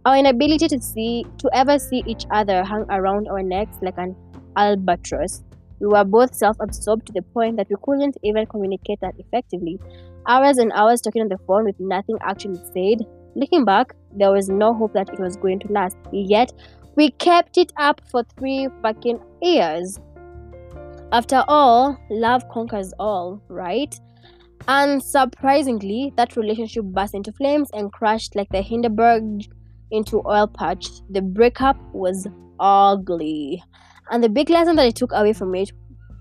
Our 0.04 0.18
inability 0.18 0.68
to 0.68 0.80
see, 0.80 1.24
to 1.38 1.50
ever 1.52 1.78
see 1.78 2.02
each 2.06 2.26
other 2.30 2.62
hung 2.64 2.86
around 2.90 3.28
our 3.28 3.42
necks 3.42 3.76
like 3.82 3.98
an 3.98 4.14
albatross. 4.56 5.42
We 5.80 5.86
were 5.86 6.04
both 6.04 6.34
self 6.34 6.56
absorbed 6.60 7.06
to 7.06 7.12
the 7.12 7.22
point 7.22 7.56
that 7.56 7.68
we 7.68 7.76
couldn't 7.82 8.16
even 8.22 8.46
communicate 8.46 9.00
that 9.00 9.14
effectively. 9.18 9.78
Hours 10.26 10.58
and 10.58 10.72
hours 10.72 11.00
talking 11.00 11.22
on 11.22 11.28
the 11.28 11.38
phone 11.46 11.64
with 11.64 11.78
nothing 11.78 12.18
actually 12.22 12.60
said. 12.74 13.06
Looking 13.34 13.64
back, 13.64 13.94
there 14.14 14.32
was 14.32 14.48
no 14.48 14.72
hope 14.72 14.94
that 14.94 15.10
it 15.10 15.20
was 15.20 15.36
going 15.36 15.60
to 15.60 15.72
last. 15.72 15.96
Yet, 16.10 16.52
we 16.96 17.10
kept 17.10 17.58
it 17.58 17.72
up 17.76 18.00
for 18.10 18.24
three 18.38 18.68
fucking 18.82 19.20
years. 19.42 20.00
After 21.12 21.44
all, 21.46 21.98
love 22.10 22.48
conquers 22.48 22.92
all, 22.98 23.40
right? 23.48 23.94
And 24.68 25.02
surprisingly, 25.02 26.12
that 26.16 26.36
relationship 26.36 26.84
burst 26.84 27.14
into 27.14 27.32
flames 27.32 27.70
and 27.72 27.92
crashed 27.92 28.34
like 28.34 28.48
the 28.48 28.62
Hindenburg 28.62 29.44
into 29.90 30.22
oil 30.26 30.48
patch. 30.48 30.88
The 31.10 31.22
breakup 31.22 31.76
was 31.94 32.26
ugly. 32.58 33.62
And 34.10 34.22
the 34.22 34.28
big 34.28 34.50
lesson 34.50 34.76
that 34.76 34.86
I 34.86 34.90
took 34.90 35.12
away 35.12 35.32
from 35.32 35.54
it 35.54 35.72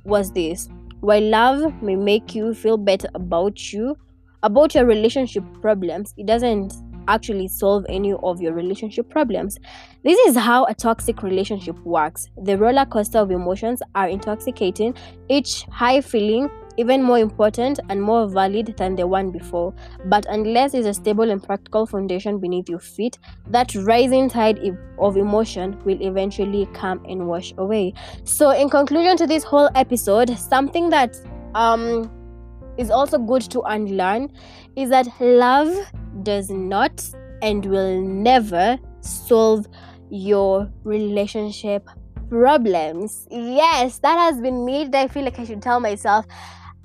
was 0.06 0.32
this 0.32 0.68
while 1.02 1.22
love 1.22 1.84
may 1.84 1.96
make 1.96 2.34
you 2.34 2.54
feel 2.54 2.78
better 2.78 3.08
about 3.14 3.72
you, 3.72 3.96
about 4.42 4.74
your 4.74 4.86
relationship 4.86 5.44
problems, 5.62 6.14
it 6.18 6.26
doesn't 6.26 6.74
actually 7.08 7.48
solve 7.48 7.86
any 7.90 8.14
of 8.14 8.42
your 8.42 8.54
relationship 8.54 9.10
problems. 9.10 9.60
This 10.04 10.18
is 10.28 10.36
how 10.36 10.66
a 10.66 10.74
toxic 10.74 11.22
relationship 11.22 11.78
works. 11.86 12.28
The 12.44 12.58
roller 12.58 12.86
coaster 12.86 13.20
of 13.20 13.30
emotions 13.30 13.82
are 13.94 14.08
intoxicating, 14.08 14.96
each 15.30 15.64
high 15.64 16.02
feeling 16.02 16.50
even 16.78 17.02
more 17.02 17.20
important 17.20 17.80
and 17.90 18.02
more 18.02 18.28
valid 18.28 18.76
than 18.78 18.96
the 18.96 19.08
one 19.08 19.32
before. 19.32 19.74
But 20.06 20.26
unless 20.30 20.72
there's 20.72 20.86
a 20.86 20.94
stable 20.94 21.30
and 21.30 21.42
practical 21.42 21.86
foundation 21.86 22.40
beneath 22.40 22.70
your 22.70 22.80
feet, 22.80 23.18
that 23.48 23.74
rising 23.76 24.30
tide 24.30 24.60
of 25.00 25.18
emotion 25.18 25.82
will 25.86 26.02
eventually 26.02 26.68
come 26.74 27.04
and 27.06 27.28
wash 27.28 27.54
away. 27.58 27.94
So, 28.24 28.52
in 28.52 28.70
conclusion 28.70 29.18
to 29.18 29.28
this 29.28 29.44
whole 29.44 29.70
episode, 29.76 30.38
something 30.38 30.90
that 30.90 31.16
um 31.54 32.12
is 32.78 32.92
also 32.92 33.18
good 33.18 33.42
to 33.42 33.62
unlearn 33.62 34.30
is 34.76 34.90
that 34.90 35.08
love 35.22 35.74
does 36.24 36.50
not 36.50 37.10
and 37.42 37.66
will 37.66 38.02
never 38.02 38.78
solve 39.02 39.66
your 40.10 40.70
relationship 40.84 41.88
problems. 42.30 43.28
Yes, 43.32 44.00
that 44.00 44.18
has 44.18 44.42
been 44.42 44.66
me. 44.66 44.90
I 44.94 45.08
feel 45.08 45.24
like 45.24 45.40
I 45.40 45.46
should 45.46 45.62
tell 45.62 45.80
myself 45.80 46.26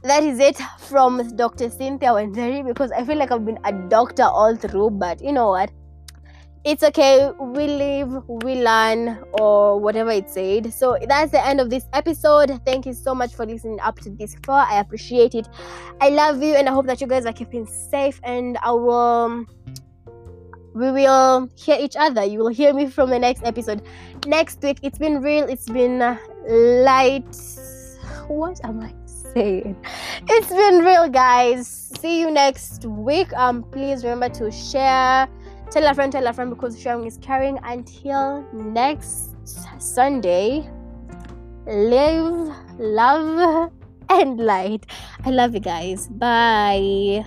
that 0.03 0.22
is 0.22 0.38
it 0.38 0.57
from 0.78 1.36
Dr. 1.36 1.68
Cynthia 1.68 2.11
Wanzeri 2.11 2.66
because 2.66 2.90
I 2.92 3.05
feel 3.05 3.18
like 3.18 3.30
I've 3.30 3.44
been 3.44 3.59
a 3.64 3.72
doctor 3.72 4.24
all 4.24 4.57
through, 4.57 4.90
but 4.90 5.22
you 5.22 5.32
know 5.32 5.48
what? 5.48 5.70
It's 6.62 6.82
okay. 6.82 7.30
We 7.40 7.66
live, 7.66 8.22
we 8.28 8.62
learn, 8.62 9.18
or 9.32 9.80
whatever 9.80 10.11
it 10.11 10.28
said. 10.28 10.74
So 10.74 10.98
that's 11.09 11.32
the 11.32 11.44
end 11.44 11.59
of 11.59 11.70
this 11.70 11.86
episode. 11.94 12.61
Thank 12.66 12.84
you 12.84 12.92
so 12.92 13.14
much 13.14 13.34
for 13.34 13.46
listening 13.46 13.80
up 13.80 13.98
to 14.01 14.11
this 14.11 14.36
far. 14.44 14.66
I 14.66 14.80
appreciate 14.80 15.34
it. 15.34 15.48
I 16.03 16.11
love 16.11 16.42
you, 16.42 16.55
and 16.55 16.68
I 16.68 16.72
hope 16.72 16.86
that 16.86 17.01
you 17.01 17.07
guys 17.07 17.24
are 17.24 17.32
keeping 17.32 17.64
safe. 17.64 18.20
And 18.24 18.59
I 18.62 18.72
will 18.72 19.46
we 20.74 20.90
will 20.90 21.48
hear 21.57 21.78
each 21.80 21.96
other. 21.96 22.24
You 22.24 22.40
will 22.40 22.48
hear 22.48 22.74
me 22.74 22.86
from 22.86 23.09
the 23.09 23.18
next 23.18 23.42
episode. 23.44 23.82
Next 24.26 24.62
week, 24.62 24.80
it's 24.82 24.98
been 24.98 25.22
real, 25.22 25.48
it's 25.48 25.68
been 25.68 26.03
uh, 26.03 26.18
light. 26.46 27.36
What 28.28 28.61
am 28.64 28.80
I 28.80 28.99
It's 30.28 30.49
been 30.49 30.85
real, 30.85 31.09
guys. 31.09 31.66
See 32.01 32.20
you 32.20 32.31
next 32.31 32.85
week. 32.85 33.33
Um, 33.35 33.62
please 33.64 34.05
remember 34.05 34.28
to 34.31 34.51
share, 34.51 35.28
tell 35.70 35.87
a 35.87 35.95
friend, 35.95 36.12
tell 36.12 36.26
a 36.26 36.33
friend 36.33 36.51
because 36.51 36.81
sharing 36.81 37.07
is 37.07 37.18
caring. 37.18 37.59
Until 37.62 38.45
next 38.53 39.37
Sunday, 39.78 40.68
live, 41.66 42.55
love, 42.78 43.72
and 44.11 44.41
light. 44.41 44.87
I 45.24 45.31
love 45.31 45.55
you 45.55 45.61
guys. 45.61 46.09
Bye. 46.09 47.24